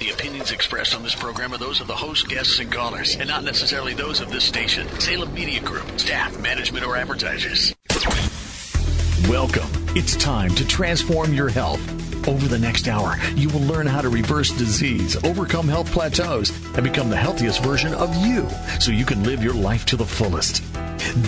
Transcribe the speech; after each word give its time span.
The 0.00 0.08
opinions 0.08 0.50
expressed 0.50 0.94
on 0.94 1.02
this 1.02 1.14
program 1.14 1.52
are 1.52 1.58
those 1.58 1.82
of 1.82 1.86
the 1.86 1.94
host, 1.94 2.26
guests, 2.26 2.58
and 2.58 2.72
callers, 2.72 3.16
and 3.16 3.28
not 3.28 3.44
necessarily 3.44 3.92
those 3.92 4.22
of 4.22 4.30
this 4.30 4.44
station, 4.44 4.88
Salem 4.98 5.34
Media 5.34 5.60
Group, 5.60 6.00
staff, 6.00 6.40
management, 6.40 6.86
or 6.86 6.96
advertisers. 6.96 7.74
Welcome. 9.28 9.68
It's 9.94 10.16
time 10.16 10.54
to 10.54 10.66
transform 10.66 11.34
your 11.34 11.50
health. 11.50 11.86
Over 12.26 12.48
the 12.48 12.58
next 12.58 12.88
hour, 12.88 13.16
you 13.34 13.50
will 13.50 13.60
learn 13.60 13.86
how 13.86 14.00
to 14.00 14.08
reverse 14.08 14.50
disease, 14.50 15.22
overcome 15.22 15.68
health 15.68 15.92
plateaus, 15.92 16.50
and 16.74 16.82
become 16.82 17.10
the 17.10 17.16
healthiest 17.16 17.62
version 17.62 17.92
of 17.92 18.16
you 18.24 18.48
so 18.80 18.92
you 18.92 19.04
can 19.04 19.22
live 19.24 19.44
your 19.44 19.52
life 19.52 19.84
to 19.84 19.96
the 19.96 20.06
fullest. 20.06 20.62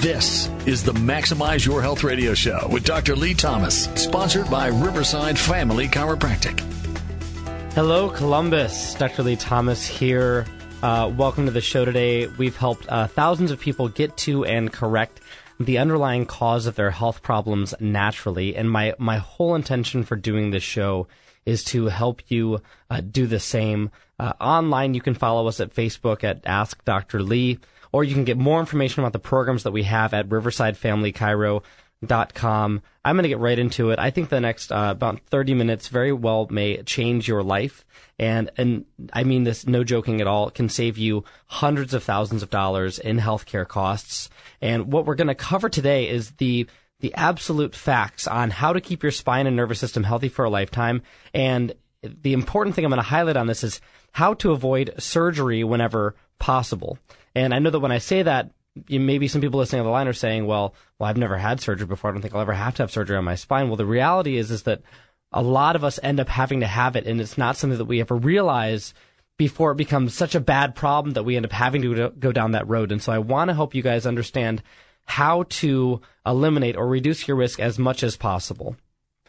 This 0.01 0.49
is 0.65 0.83
the 0.83 0.93
Maximize 0.93 1.67
Your 1.67 1.83
Health 1.83 2.05
radio 2.05 2.33
show 2.33 2.69
with 2.71 2.85
Dr. 2.85 3.17
Lee 3.17 3.35
Thomas, 3.35 3.85
sponsored 3.97 4.51
by 4.51 4.69
Riverside 4.69 5.39
Family 5.39 5.89
Chiropractic. 5.89 6.67
Hello, 7.75 8.11
Columbus. 8.11 8.93
Dr. 8.97 9.23
Lee 9.23 9.35
Thomas 9.35 9.87
here. 9.87 10.45
Uh, 10.83 11.11
welcome 11.17 11.47
to 11.47 11.51
the 11.51 11.63
show 11.63 11.87
today. 11.87 12.27
We've 12.27 12.55
helped 12.55 12.87
uh, 12.87 13.07
thousands 13.07 13.51
of 13.51 13.59
people 13.59 13.89
get 13.89 14.15
to 14.19 14.45
and 14.45 14.71
correct 14.71 15.23
the 15.59 15.79
underlying 15.79 16.27
cause 16.27 16.67
of 16.67 16.75
their 16.75 16.91
health 16.91 17.23
problems 17.23 17.73
naturally. 17.81 18.57
And 18.57 18.71
my, 18.71 18.93
my 18.99 19.17
whole 19.17 19.55
intention 19.55 20.03
for 20.03 20.17
doing 20.17 20.51
this 20.51 20.63
show 20.63 21.09
is 21.47 21.65
to 21.65 21.87
help 21.87 22.21
you 22.29 22.61
uh, 22.91 23.01
do 23.01 23.27
the 23.27 23.41
same. 23.41 23.91
Uh, 24.19 24.35
online, 24.39 24.93
you 24.93 25.01
can 25.01 25.15
follow 25.15 25.47
us 25.47 25.59
at 25.59 25.75
Facebook 25.75 26.25
at 26.25 26.43
Ask 26.45 26.85
Dr. 26.85 27.23
Lee, 27.23 27.59
or 27.91 28.05
you 28.05 28.13
can 28.13 28.25
get 28.25 28.37
more 28.37 28.61
information 28.61 29.01
about 29.01 29.15
the 29.15 29.19
programs 29.19 29.63
that 29.63 29.73
we 29.73 29.85
have 29.85 30.13
at 30.13 30.31
Riverside 30.31 30.77
Family 30.77 31.11
Chiro 31.11 31.63
dot 32.05 32.35
com. 32.35 32.83
I'm 33.05 33.17
going 33.17 33.25
to 33.25 33.29
get 33.29 33.39
right 33.39 33.59
into 33.59 33.91
it. 33.91 33.99
I 33.99 34.11
think 34.11 34.29
the 34.29 34.41
next 34.41 34.73
uh, 34.73 34.89
about 34.91 35.21
30 35.31 35.55
minutes 35.55 35.89
very 35.89 36.13
well 36.13 36.47
may 36.51 36.83
change 36.83 37.29
your 37.29 37.43
life, 37.43 37.85
and 38.19 38.51
and 38.57 38.85
I 39.13 39.25
mean 39.25 39.45
this 39.45 39.67
no 39.67 39.85
joking 39.85 40.21
at 40.21 40.27
all. 40.27 40.49
It 40.49 40.55
can 40.55 40.69
save 40.69 40.99
you 40.99 41.25
hundreds 41.47 41.95
of 41.95 42.05
thousands 42.05 42.43
of 42.43 42.51
dollars 42.51 42.99
in 42.99 43.19
healthcare 43.19 43.67
costs. 43.67 44.31
And 44.61 44.93
what 44.93 45.07
we're 45.07 45.15
going 45.15 45.29
to 45.29 45.35
cover 45.35 45.69
today 45.69 46.09
is 46.09 46.33
the 46.33 46.67
the 47.01 47.15
absolute 47.15 47.75
facts 47.75 48.27
on 48.29 48.51
how 48.51 48.73
to 48.73 48.81
keep 48.81 49.03
your 49.03 49.13
spine 49.13 49.47
and 49.47 49.57
nervous 49.57 49.81
system 49.81 50.05
healthy 50.05 50.29
for 50.29 50.45
a 50.45 50.51
lifetime. 50.51 51.03
And 51.35 51.75
the 52.03 52.33
important 52.33 52.75
thing 52.75 52.85
I'm 52.85 52.91
going 52.91 53.03
to 53.03 53.09
highlight 53.09 53.37
on 53.37 53.49
this 53.49 53.65
is 53.65 53.81
how 54.13 54.35
to 54.35 54.53
avoid 54.53 54.95
surgery 54.99 55.65
whenever 55.65 56.15
possible. 56.39 56.99
And 57.35 57.53
I 57.55 57.59
know 57.59 57.71
that 57.71 57.81
when 57.81 57.93
I 57.93 57.99
say 57.99 58.23
that, 58.23 58.51
maybe 58.89 59.29
some 59.29 59.41
people 59.41 59.59
listening 59.59 59.81
on 59.81 59.87
the 59.87 59.93
line 59.93 60.09
are 60.09 60.13
saying, 60.13 60.47
well, 60.47 60.75
well, 60.99 61.09
I've 61.09 61.17
never 61.17 61.37
had 61.37 61.61
surgery 61.61 61.87
before. 61.87 62.11
I 62.11 62.13
don't 62.13 62.23
think 62.23 62.35
I'll 62.35 62.41
ever 62.41 62.53
have 62.53 62.75
to 62.77 62.83
have 62.83 62.91
surgery 62.91 63.17
on 63.17 63.25
my 63.25 63.35
spine. 63.35 63.69
Well, 63.69 63.77
the 63.77 63.87
reality 63.87 64.37
is, 64.37 64.51
is 64.51 64.63
that 64.65 64.83
a 65.33 65.43
lot 65.43 65.77
of 65.77 65.85
us 65.85 65.99
end 66.03 66.21
up 66.21 66.29
having 66.29 66.61
to 66.61 66.67
have 66.67 66.97
it, 66.97 67.07
and 67.07 67.21
it's 67.21 67.39
not 67.39 67.57
something 67.57 67.79
that 67.79 67.87
we 67.87 68.01
ever 68.01 68.17
realize 68.17 68.95
before 69.39 69.73
it 69.73 69.77
becomes 69.77 70.15
such 70.15 70.35
a 70.35 70.41
bad 70.41 70.75
problem 70.75 71.15
that 71.15 71.25
we 71.25 71.37
end 71.37 71.47
up 71.47 71.53
having 71.53 71.83
to 71.83 72.11
go 72.19 72.33
down 72.33 72.53
that 72.53 72.69
road. 72.69 72.93
And 72.93 73.03
so 73.03 73.13
I 73.13 73.19
want 73.19 73.49
to 73.49 73.55
help 73.55 73.75
you 73.75 73.83
guys 73.83 74.07
understand 74.07 74.63
how 75.05 75.45
to 75.45 76.01
eliminate 76.25 76.77
or 76.77 76.87
reduce 76.87 77.27
your 77.27 77.37
risk 77.37 77.59
as 77.59 77.79
much 77.79 78.03
as 78.03 78.17
possible. 78.17 78.77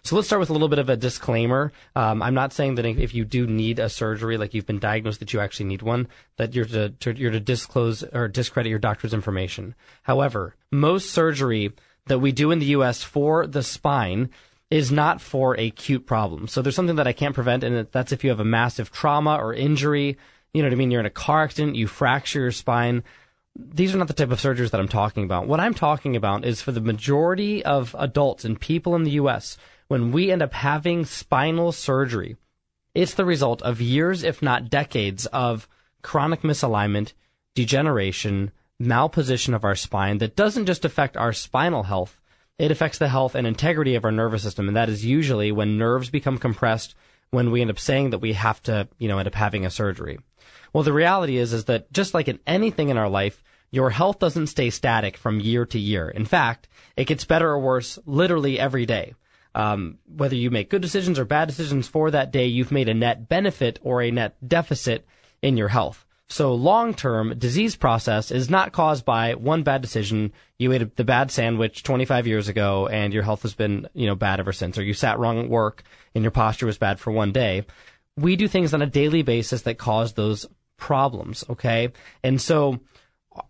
So 0.05 0.17
let's 0.17 0.27
start 0.27 0.41
with 0.41 0.49
a 0.49 0.53
little 0.53 0.67
bit 0.67 0.79
of 0.79 0.89
a 0.89 0.97
disclaimer. 0.97 1.71
Um, 1.95 2.21
I'm 2.21 2.33
not 2.33 2.51
saying 2.51 2.75
that 2.75 2.85
if 2.85 3.15
you 3.15 3.23
do 3.23 3.47
need 3.47 3.79
a 3.79 3.87
surgery, 3.87 4.35
like 4.35 4.53
you've 4.53 4.65
been 4.65 4.79
diagnosed 4.79 5.21
that 5.21 5.31
you 5.31 5.39
actually 5.39 5.67
need 5.67 5.81
one, 5.81 6.09
that 6.35 6.53
you're 6.53 6.65
to, 6.65 6.89
to 6.89 7.13
you're 7.13 7.31
to 7.31 7.39
disclose 7.39 8.03
or 8.03 8.27
discredit 8.27 8.69
your 8.69 8.79
doctor's 8.79 9.13
information. 9.13 9.75
However, 10.01 10.55
most 10.71 11.11
surgery 11.11 11.71
that 12.07 12.19
we 12.19 12.33
do 12.33 12.51
in 12.51 12.59
the 12.59 12.65
U.S. 12.77 13.01
for 13.01 13.47
the 13.47 13.63
spine 13.63 14.29
is 14.69 14.91
not 14.91 15.21
for 15.21 15.53
acute 15.53 16.05
problem. 16.05 16.49
So 16.49 16.61
there's 16.61 16.75
something 16.75 16.97
that 16.97 17.07
I 17.07 17.13
can't 17.13 17.35
prevent, 17.35 17.63
and 17.63 17.87
that's 17.93 18.11
if 18.11 18.25
you 18.25 18.29
have 18.29 18.41
a 18.41 18.45
massive 18.45 18.91
trauma 18.91 19.37
or 19.37 19.53
injury. 19.53 20.17
You 20.53 20.63
know 20.63 20.67
what 20.67 20.73
I 20.73 20.77
mean? 20.77 20.91
You're 20.91 20.99
in 20.99 21.05
a 21.05 21.11
car 21.11 21.43
accident, 21.43 21.77
you 21.77 21.87
fracture 21.87 22.41
your 22.41 22.51
spine. 22.51 23.05
These 23.55 23.95
are 23.95 23.99
not 23.99 24.07
the 24.07 24.13
type 24.13 24.31
of 24.31 24.41
surgeries 24.41 24.71
that 24.71 24.81
I'm 24.81 24.87
talking 24.89 25.23
about. 25.23 25.47
What 25.47 25.61
I'm 25.61 25.73
talking 25.73 26.17
about 26.17 26.43
is 26.43 26.61
for 26.61 26.73
the 26.73 26.81
majority 26.81 27.63
of 27.63 27.95
adults 27.97 28.43
and 28.43 28.59
people 28.59 28.95
in 28.95 29.03
the 29.03 29.11
U.S 29.11 29.57
when 29.93 30.11
we 30.11 30.31
end 30.31 30.41
up 30.41 30.53
having 30.53 31.05
spinal 31.05 31.71
surgery, 31.71 32.35
it's 32.95 33.13
the 33.13 33.23
result 33.23 33.61
of 33.61 33.79
years, 33.79 34.23
if 34.23 34.41
not 34.41 34.71
decades, 34.71 35.27
of 35.27 35.69
chronic 36.01 36.41
misalignment, 36.41 37.13
degeneration, 37.53 38.51
malposition 38.81 39.53
of 39.53 39.63
our 39.63 39.75
spine 39.75 40.17
that 40.17 40.35
doesn't 40.35 40.65
just 40.65 40.83
affect 40.83 41.15
our 41.15 41.31
spinal 41.31 41.83
health, 41.83 42.19
it 42.57 42.71
affects 42.71 42.97
the 42.97 43.07
health 43.07 43.35
and 43.35 43.45
integrity 43.45 43.93
of 43.93 44.03
our 44.03 44.11
nervous 44.11 44.41
system. 44.41 44.67
And 44.67 44.75
that 44.75 44.89
is 44.89 45.05
usually 45.05 45.51
when 45.51 45.77
nerves 45.77 46.09
become 46.09 46.39
compressed, 46.39 46.95
when 47.29 47.51
we 47.51 47.61
end 47.61 47.69
up 47.69 47.77
saying 47.77 48.09
that 48.09 48.17
we 48.17 48.33
have 48.33 48.63
to, 48.63 48.87
you 48.97 49.07
know, 49.07 49.19
end 49.19 49.27
up 49.27 49.35
having 49.35 49.63
a 49.63 49.69
surgery. 49.69 50.17
Well, 50.73 50.83
the 50.83 50.91
reality 50.91 51.37
is, 51.37 51.53
is 51.53 51.65
that 51.65 51.93
just 51.93 52.15
like 52.15 52.27
in 52.27 52.39
anything 52.47 52.89
in 52.89 52.97
our 52.97 53.09
life, 53.09 53.43
your 53.69 53.91
health 53.91 54.17
doesn't 54.17 54.47
stay 54.47 54.71
static 54.71 55.17
from 55.17 55.39
year 55.39 55.67
to 55.67 55.77
year. 55.77 56.09
In 56.09 56.25
fact, 56.25 56.67
it 56.97 57.05
gets 57.05 57.25
better 57.25 57.47
or 57.51 57.59
worse 57.59 57.99
literally 58.07 58.59
every 58.59 58.87
day 58.87 59.13
um, 59.55 59.99
whether 60.05 60.35
you 60.35 60.49
make 60.49 60.69
good 60.69 60.81
decisions 60.81 61.19
or 61.19 61.25
bad 61.25 61.47
decisions 61.47 61.87
for 61.87 62.11
that 62.11 62.31
day, 62.31 62.45
you've 62.47 62.71
made 62.71 62.89
a 62.89 62.93
net 62.93 63.29
benefit 63.29 63.79
or 63.83 64.01
a 64.01 64.11
net 64.11 64.35
deficit 64.47 65.05
in 65.41 65.57
your 65.57 65.67
health. 65.67 66.05
So 66.27 66.55
long 66.55 66.93
term 66.93 67.37
disease 67.37 67.75
process 67.75 68.31
is 68.31 68.49
not 68.49 68.71
caused 68.71 69.05
by 69.05 69.35
one 69.35 69.63
bad 69.63 69.81
decision. 69.81 70.31
You 70.57 70.71
ate 70.71 70.95
the 70.95 71.03
bad 71.03 71.29
sandwich 71.29 71.83
25 71.83 72.25
years 72.25 72.47
ago 72.47 72.87
and 72.87 73.13
your 73.13 73.23
health 73.23 73.43
has 73.43 73.53
been, 73.53 73.87
you 73.93 74.07
know, 74.07 74.15
bad 74.15 74.39
ever 74.39 74.53
since, 74.53 74.77
or 74.77 74.83
you 74.83 74.93
sat 74.93 75.19
wrong 75.19 75.39
at 75.39 75.49
work 75.49 75.83
and 76.15 76.23
your 76.23 76.31
posture 76.31 76.65
was 76.65 76.77
bad 76.77 76.99
for 76.99 77.11
one 77.11 77.31
day. 77.31 77.65
We 78.17 78.35
do 78.35 78.47
things 78.47 78.73
on 78.73 78.81
a 78.81 78.87
daily 78.87 79.21
basis 79.21 79.63
that 79.63 79.77
cause 79.77 80.13
those 80.13 80.47
problems. 80.77 81.43
Okay. 81.49 81.91
And 82.23 82.41
so 82.41 82.79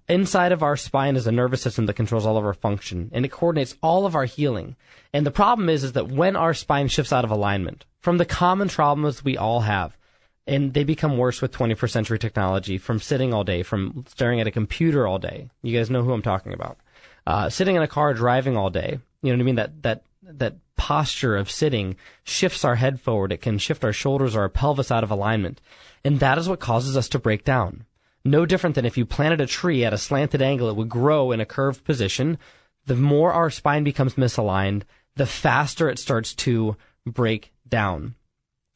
inside 0.08 0.52
of 0.52 0.64
our 0.64 0.78
spine 0.78 1.16
is 1.16 1.28
a 1.28 1.32
nervous 1.32 1.62
system 1.62 1.86
that 1.86 1.94
controls 1.94 2.26
all 2.26 2.38
of 2.38 2.46
our 2.46 2.54
function 2.54 3.10
and 3.14 3.26
it 3.26 3.32
coordinates 3.32 3.76
all 3.82 4.06
of 4.06 4.16
our 4.16 4.26
healing. 4.26 4.76
And 5.14 5.26
the 5.26 5.32
problem 5.32 5.70
is, 5.70 5.84
is 5.84 5.94
that 5.94 6.10
when 6.10 6.36
our 6.36 6.54
spine 6.54 6.88
shifts 6.88 7.14
out 7.14 7.26
of 7.26 7.32
alignment 7.32 7.86
from 8.00 8.18
the 8.18 8.26
common 8.26 8.68
traumas 8.68 9.24
we 9.24 9.38
all 9.38 9.62
have, 9.62 9.98
and 10.46 10.74
they 10.74 10.84
become 10.84 11.18
worse 11.18 11.42
with 11.42 11.54
21st 11.54 11.90
century 11.90 12.20
technology 12.20 12.78
from 12.78 13.00
sitting 13.00 13.34
all 13.34 13.44
day, 13.44 13.64
from 13.64 14.06
staring 14.10 14.42
at 14.42 14.48
a 14.48 14.52
computer 14.52 15.08
all 15.08 15.20
day. 15.20 15.50
You 15.62 15.78
guys 15.78 15.90
know 15.90 16.04
who 16.04 16.12
I'm 16.12 16.22
talking 16.22 16.54
about. 16.54 16.78
Uh, 17.26 17.50
sitting 17.50 17.78
in 17.78 17.82
a 17.82 17.88
car 17.88 18.14
driving 18.14 18.58
all 18.58 18.70
day. 18.70 19.00
You 19.22 19.32
know 19.32 19.38
what 19.38 19.44
I 19.44 19.46
mean? 19.46 19.56
That, 19.56 19.84
that, 19.84 20.04
that 20.24 20.56
posture 20.76 21.38
of 21.38 21.50
sitting 21.50 21.96
shifts 22.26 22.66
our 22.66 22.76
head 22.76 23.00
forward. 23.00 23.32
It 23.32 23.42
can 23.42 23.58
shift 23.58 23.86
our 23.86 23.94
shoulders 23.94 24.36
or 24.36 24.42
our 24.42 24.50
pelvis 24.50 24.92
out 24.92 25.06
of 25.06 25.12
alignment. 25.12 25.62
And 26.04 26.20
that 26.20 26.38
is 26.38 26.50
what 26.50 26.60
causes 26.60 26.98
us 26.98 27.08
to 27.10 27.20
break 27.20 27.46
down 27.46 27.86
no 28.26 28.46
different 28.46 28.76
than 28.76 28.86
if 28.86 28.98
you 28.98 29.06
planted 29.06 29.42
a 29.42 29.48
tree 29.48 29.84
at 29.84 29.94
a 29.94 29.98
slanted 29.98 30.42
angle, 30.42 30.70
it 30.70 30.76
would 30.76 30.90
grow 30.90 31.32
in 31.32 31.42
a 31.42 31.46
curved 31.46 31.84
position. 31.84 32.38
The 32.86 32.96
more 32.96 33.34
our 33.34 33.50
spine 33.50 33.84
becomes 33.84 34.16
misaligned, 34.16 34.84
the 35.16 35.26
faster 35.26 35.90
it 35.90 36.00
starts 36.00 36.34
to 36.36 36.78
break 37.06 37.52
down. 37.68 38.16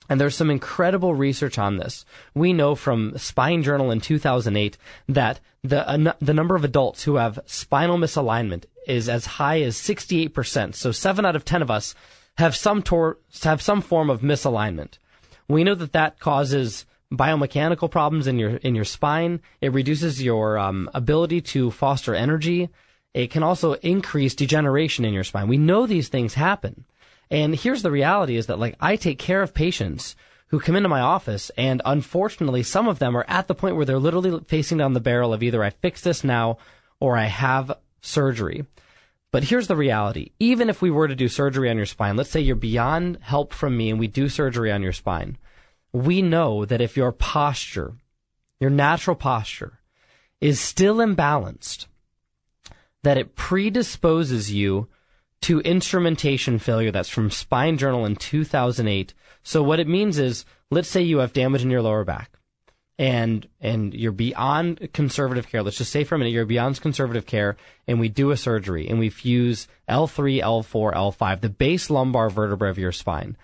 And 0.09 0.21
there's 0.21 0.35
some 0.35 0.49
incredible 0.49 1.15
research 1.15 1.57
on 1.57 1.77
this. 1.77 2.05
We 2.33 2.53
know 2.53 2.75
from 2.75 3.17
Spine 3.17 3.61
Journal 3.63 3.91
in 3.91 3.99
2008 3.99 4.77
that 5.09 5.39
the 5.63 5.87
uh, 5.87 6.13
the 6.21 6.33
number 6.33 6.55
of 6.55 6.63
adults 6.63 7.03
who 7.03 7.15
have 7.15 7.39
spinal 7.45 7.97
misalignment 7.97 8.65
is 8.87 9.09
as 9.09 9.25
high 9.25 9.61
as 9.61 9.75
68%. 9.75 10.75
So 10.75 10.91
7 10.91 11.25
out 11.25 11.35
of 11.35 11.43
10 11.43 11.61
of 11.61 11.69
us 11.69 11.93
have 12.37 12.55
some 12.55 12.81
tor- 12.81 13.17
have 13.43 13.61
some 13.61 13.81
form 13.81 14.09
of 14.09 14.21
misalignment. 14.21 14.97
We 15.49 15.65
know 15.65 15.75
that 15.75 15.93
that 15.93 16.19
causes 16.19 16.85
biomechanical 17.11 17.89
problems 17.89 18.27
in 18.27 18.37
your 18.39 18.57
in 18.57 18.75
your 18.75 18.85
spine. 18.85 19.41
It 19.61 19.73
reduces 19.73 20.21
your 20.21 20.57
um, 20.57 20.89
ability 20.93 21.41
to 21.41 21.71
foster 21.71 22.13
energy. 22.13 22.69
It 23.13 23.31
can 23.31 23.43
also 23.43 23.73
increase 23.73 24.35
degeneration 24.35 25.05
in 25.05 25.13
your 25.13 25.23
spine. 25.23 25.47
We 25.47 25.57
know 25.57 25.87
these 25.87 26.09
things 26.09 26.33
happen. 26.33 26.85
And 27.29 27.55
here's 27.55 27.81
the 27.81 27.91
reality 27.91 28.37
is 28.37 28.47
that 28.47 28.59
like 28.59 28.75
I 28.79 28.95
take 28.95 29.19
care 29.19 29.41
of 29.41 29.53
patients 29.53 30.15
who 30.47 30.59
come 30.59 30.75
into 30.75 30.89
my 30.89 31.01
office 31.01 31.49
and 31.57 31.81
unfortunately 31.83 32.63
some 32.63 32.87
of 32.87 32.99
them 32.99 33.17
are 33.17 33.25
at 33.27 33.47
the 33.47 33.55
point 33.55 33.75
where 33.75 33.85
they're 33.85 33.99
literally 33.99 34.39
facing 34.47 34.77
down 34.77 34.93
the 34.93 34.99
barrel 34.99 35.33
of 35.33 35.43
either 35.43 35.63
I 35.63 35.71
fix 35.71 36.01
this 36.01 36.23
now 36.23 36.57
or 36.99 37.17
I 37.17 37.25
have 37.25 37.77
surgery. 38.01 38.65
But 39.31 39.43
here's 39.43 39.67
the 39.67 39.75
reality. 39.75 40.31
Even 40.39 40.69
if 40.69 40.81
we 40.81 40.89
were 40.89 41.09
to 41.09 41.15
do 41.15 41.27
surgery 41.27 41.69
on 41.69 41.75
your 41.75 41.85
spine, 41.85 42.15
let's 42.15 42.29
say 42.29 42.39
you're 42.39 42.55
beyond 42.55 43.19
help 43.21 43.53
from 43.53 43.75
me 43.75 43.89
and 43.89 43.99
we 43.99 44.07
do 44.07 44.29
surgery 44.29 44.71
on 44.71 44.81
your 44.81 44.93
spine 44.93 45.37
we 45.93 46.21
know 46.21 46.65
that 46.65 46.81
if 46.81 46.97
your 46.97 47.11
posture, 47.11 47.93
your 48.59 48.69
natural 48.69 49.15
posture, 49.15 49.79
is 50.41 50.59
still 50.59 50.97
imbalanced, 50.97 51.87
that 53.03 53.17
it 53.17 53.35
predisposes 53.35 54.51
you 54.51 54.87
to 55.41 55.59
instrumentation 55.61 56.59
failure. 56.59 56.91
That's 56.91 57.09
from 57.09 57.31
Spine 57.31 57.77
Journal 57.77 58.05
in 58.05 58.15
2008. 58.15 59.13
So 59.43 59.63
what 59.63 59.79
it 59.79 59.87
means 59.87 60.19
is, 60.19 60.45
let's 60.69 60.89
say 60.89 61.01
you 61.01 61.19
have 61.19 61.33
damage 61.33 61.63
in 61.63 61.69
your 61.69 61.81
lower 61.81 62.03
back 62.03 62.37
and 62.99 63.47
and 63.61 63.93
you're 63.93 64.11
beyond 64.11 64.89
conservative 64.93 65.47
care. 65.49 65.61
Let's 65.61 65.77
just 65.77 65.91
say 65.91 66.03
for 66.03 66.15
a 66.15 66.17
minute 66.17 66.33
you're 66.33 66.45
beyond 66.45 66.81
conservative 66.81 67.25
care, 67.25 67.57
and 67.87 67.99
we 67.99 68.09
do 68.09 68.31
a 68.31 68.37
surgery 68.37 68.87
and 68.87 68.99
we 68.99 69.09
fuse 69.09 69.67
L3, 69.87 70.41
L4, 70.41 70.93
L5, 70.93 71.41
the 71.41 71.49
base 71.49 71.89
lumbar 71.89 72.29
vertebra 72.29 72.69
of 72.69 72.77
your 72.77 72.91
spine. 72.91 73.37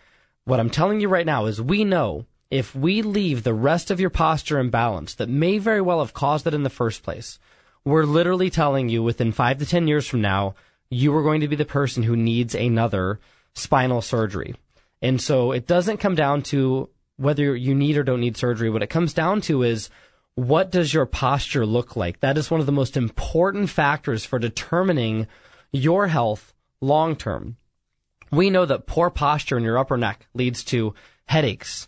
What 0.45 0.59
I'm 0.59 0.69
telling 0.69 0.99
you 0.99 1.07
right 1.07 1.25
now 1.25 1.45
is 1.45 1.61
we 1.61 1.83
know 1.83 2.25
if 2.49 2.75
we 2.75 3.01
leave 3.01 3.43
the 3.43 3.53
rest 3.53 3.91
of 3.91 3.99
your 3.99 4.09
posture 4.09 4.63
imbalanced 4.63 5.15
that 5.17 5.29
may 5.29 5.57
very 5.57 5.81
well 5.81 5.99
have 5.99 6.13
caused 6.13 6.45
it 6.47 6.53
in 6.53 6.63
the 6.63 6.69
first 6.69 7.03
place. 7.03 7.39
We're 7.85 8.05
literally 8.05 8.49
telling 8.49 8.89
you 8.89 9.03
within 9.03 9.31
five 9.31 9.59
to 9.59 9.65
ten 9.65 9.87
years 9.87 10.07
from 10.07 10.21
now, 10.21 10.55
you 10.89 11.15
are 11.15 11.23
going 11.23 11.41
to 11.41 11.47
be 11.47 11.55
the 11.55 11.65
person 11.65 12.03
who 12.03 12.15
needs 12.15 12.55
another 12.55 13.19
spinal 13.55 14.01
surgery. 14.01 14.55
And 15.01 15.21
so 15.21 15.51
it 15.51 15.67
doesn't 15.67 15.97
come 15.97 16.15
down 16.15 16.43
to 16.43 16.89
whether 17.17 17.55
you 17.55 17.75
need 17.75 17.97
or 17.97 18.03
don't 18.03 18.21
need 18.21 18.37
surgery. 18.37 18.69
What 18.69 18.83
it 18.83 18.89
comes 18.89 19.13
down 19.13 19.41
to 19.41 19.63
is 19.63 19.89
what 20.35 20.71
does 20.71 20.93
your 20.93 21.05
posture 21.05 21.65
look 21.65 21.95
like? 21.95 22.19
That 22.21 22.37
is 22.37 22.49
one 22.49 22.59
of 22.59 22.65
the 22.65 22.71
most 22.71 22.97
important 22.97 23.69
factors 23.69 24.25
for 24.25 24.39
determining 24.39 25.27
your 25.71 26.07
health 26.07 26.53
long 26.81 27.15
term. 27.15 27.57
We 28.31 28.49
know 28.49 28.65
that 28.65 28.87
poor 28.87 29.09
posture 29.09 29.57
in 29.57 29.63
your 29.63 29.77
upper 29.77 29.97
neck 29.97 30.27
leads 30.33 30.63
to 30.65 30.95
headaches. 31.25 31.87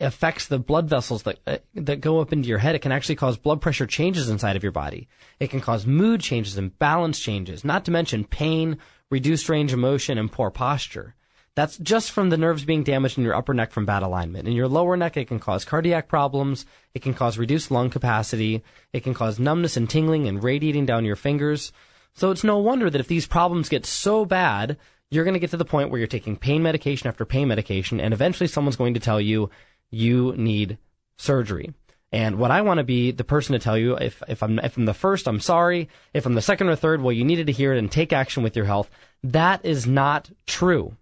Affects 0.00 0.46
the 0.46 0.58
blood 0.58 0.88
vessels 0.88 1.22
that 1.22 1.38
uh, 1.46 1.58
that 1.74 2.00
go 2.00 2.20
up 2.20 2.32
into 2.32 2.48
your 2.48 2.58
head. 2.58 2.74
It 2.74 2.82
can 2.82 2.92
actually 2.92 3.14
cause 3.14 3.36
blood 3.36 3.60
pressure 3.60 3.86
changes 3.86 4.28
inside 4.28 4.56
of 4.56 4.62
your 4.62 4.72
body. 4.72 5.08
It 5.38 5.50
can 5.50 5.60
cause 5.60 5.86
mood 5.86 6.20
changes 6.20 6.58
and 6.58 6.76
balance 6.78 7.20
changes, 7.20 7.64
not 7.64 7.84
to 7.84 7.92
mention 7.92 8.24
pain, 8.24 8.78
reduced 9.08 9.48
range 9.48 9.72
of 9.72 9.78
motion, 9.78 10.18
and 10.18 10.32
poor 10.32 10.50
posture. 10.50 11.14
That's 11.54 11.78
just 11.78 12.10
from 12.10 12.30
the 12.30 12.36
nerves 12.36 12.64
being 12.64 12.82
damaged 12.82 13.16
in 13.16 13.24
your 13.24 13.36
upper 13.36 13.54
neck 13.54 13.70
from 13.70 13.86
bad 13.86 14.02
alignment. 14.02 14.48
In 14.48 14.54
your 14.54 14.66
lower 14.66 14.96
neck, 14.96 15.16
it 15.16 15.28
can 15.28 15.38
cause 15.38 15.64
cardiac 15.64 16.08
problems. 16.08 16.66
It 16.94 17.02
can 17.02 17.14
cause 17.14 17.38
reduced 17.38 17.70
lung 17.70 17.90
capacity. 17.90 18.64
It 18.92 19.04
can 19.04 19.14
cause 19.14 19.38
numbness 19.38 19.76
and 19.76 19.88
tingling 19.88 20.26
and 20.26 20.42
radiating 20.42 20.86
down 20.86 21.04
your 21.04 21.14
fingers. 21.14 21.72
So 22.14 22.32
it's 22.32 22.42
no 22.42 22.58
wonder 22.58 22.90
that 22.90 23.00
if 23.00 23.06
these 23.06 23.28
problems 23.28 23.68
get 23.68 23.86
so 23.86 24.24
bad, 24.24 24.76
you're 25.10 25.24
going 25.24 25.34
to 25.34 25.40
get 25.40 25.50
to 25.50 25.56
the 25.56 25.64
point 25.64 25.90
where 25.90 25.98
you're 25.98 26.08
taking 26.08 26.36
pain 26.36 26.62
medication 26.62 27.06
after 27.06 27.24
pain 27.24 27.46
medication, 27.46 28.00
and 28.00 28.12
eventually 28.12 28.48
someone's 28.48 28.76
going 28.76 28.94
to 28.94 29.00
tell 29.00 29.20
you 29.20 29.50
you 29.90 30.34
need 30.36 30.78
surgery. 31.16 31.74
And 32.12 32.38
what 32.38 32.52
I 32.52 32.62
want 32.62 32.78
to 32.78 32.84
be 32.84 33.10
the 33.10 33.24
person 33.24 33.54
to 33.54 33.58
tell 33.58 33.76
you, 33.76 33.96
if, 33.96 34.22
if 34.28 34.42
I'm 34.42 34.58
if 34.60 34.76
I'm 34.76 34.84
the 34.84 34.94
first, 34.94 35.26
I'm 35.26 35.40
sorry. 35.40 35.88
If 36.12 36.26
I'm 36.26 36.34
the 36.34 36.42
second 36.42 36.68
or 36.68 36.76
third, 36.76 37.02
well, 37.02 37.12
you 37.12 37.24
needed 37.24 37.48
to 37.48 37.52
hear 37.52 37.74
it 37.74 37.78
and 37.78 37.90
take 37.90 38.12
action 38.12 38.42
with 38.42 38.54
your 38.54 38.66
health. 38.66 38.88
That 39.22 39.64
is 39.64 39.86
not 39.86 40.30
true 40.46 40.96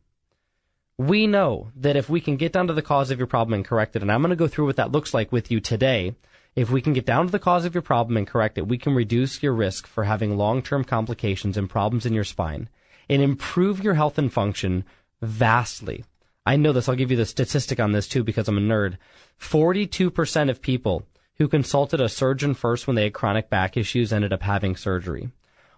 we 1.09 1.27
know 1.27 1.71
that 1.77 1.97
if 1.97 2.09
we 2.09 2.21
can 2.21 2.37
get 2.37 2.53
down 2.53 2.67
to 2.67 2.73
the 2.73 2.83
cause 2.83 3.11
of 3.11 3.19
your 3.19 3.27
problem 3.27 3.55
and 3.55 3.65
correct 3.65 3.97
it, 3.97 4.03
and 4.03 4.11
I'm 4.11 4.23
going 4.23 4.31
to 4.31 4.37
go 4.37 4.49
through 4.49 4.67
what 4.67 4.77
that 4.77 4.93
looks 4.93 5.15
like 5.15 5.33
with 5.33 5.51
you 5.51 5.61
today. 5.61 6.15
If 6.55 6.71
we 6.71 6.83
can 6.83 6.93
get 6.93 7.07
down 7.07 7.27
to 7.27 7.33
the 7.33 7.39
cause 7.39 7.65
of 7.65 7.75
your 7.75 7.83
problem 7.83 8.17
and 8.17 8.27
correct 8.27 8.59
it, 8.59 8.69
we 8.69 8.77
can 8.77 8.95
reduce 8.95 9.43
your 9.43 9.55
risk 9.55 9.87
for 9.87 10.05
having 10.05 10.37
long-term 10.37 10.85
complications 10.85 11.57
and 11.57 11.69
problems 11.69 12.05
in 12.05 12.13
your 12.13 12.25
spine 12.25 12.69
and 13.09 13.23
improve 13.23 13.83
your 13.83 13.95
health 13.95 14.19
and 14.19 14.33
function 14.33 14.85
vastly. 15.23 16.05
I 16.45 16.57
know 16.57 16.73
this. 16.73 16.89
I'll 16.89 16.97
give 16.97 17.11
you 17.11 17.17
the 17.17 17.27
statistic 17.27 17.79
on 17.79 17.93
this 17.93 18.09
too 18.09 18.25
because 18.25 18.49
I'm 18.49 18.59
a 18.59 18.61
nerd. 18.61 18.97
42% 19.41 20.51
of 20.51 20.63
people 20.63 21.07
who 21.37 21.49
consulted 21.49 22.01
a 22.01 22.09
surgeon 22.09 22.55
first 22.55 22.87
when 22.87 22.97
they 22.97 23.05
had 23.05 23.15
chronic 23.15 23.49
back 23.49 23.77
issues 23.77 24.13
ended 24.13 24.33
up 24.33 24.43
having 24.43 24.77
surgery. 24.77 25.31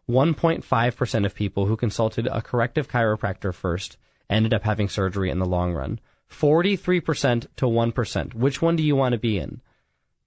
1.5% 0.08 1.26
of 1.26 1.34
people 1.34 1.66
who 1.66 1.76
consulted 1.76 2.26
a 2.26 2.42
corrective 2.42 2.88
chiropractor 2.88 3.54
first 3.54 3.96
ended 4.28 4.52
up 4.52 4.62
having 4.62 4.88
surgery 4.88 5.30
in 5.30 5.38
the 5.38 5.46
long 5.46 5.72
run. 5.72 6.00
43% 6.30 7.46
to 7.56 7.66
1%. 7.66 8.34
Which 8.34 8.60
one 8.60 8.76
do 8.76 8.82
you 8.82 8.96
want 8.96 9.12
to 9.12 9.18
be 9.18 9.38
in? 9.38 9.60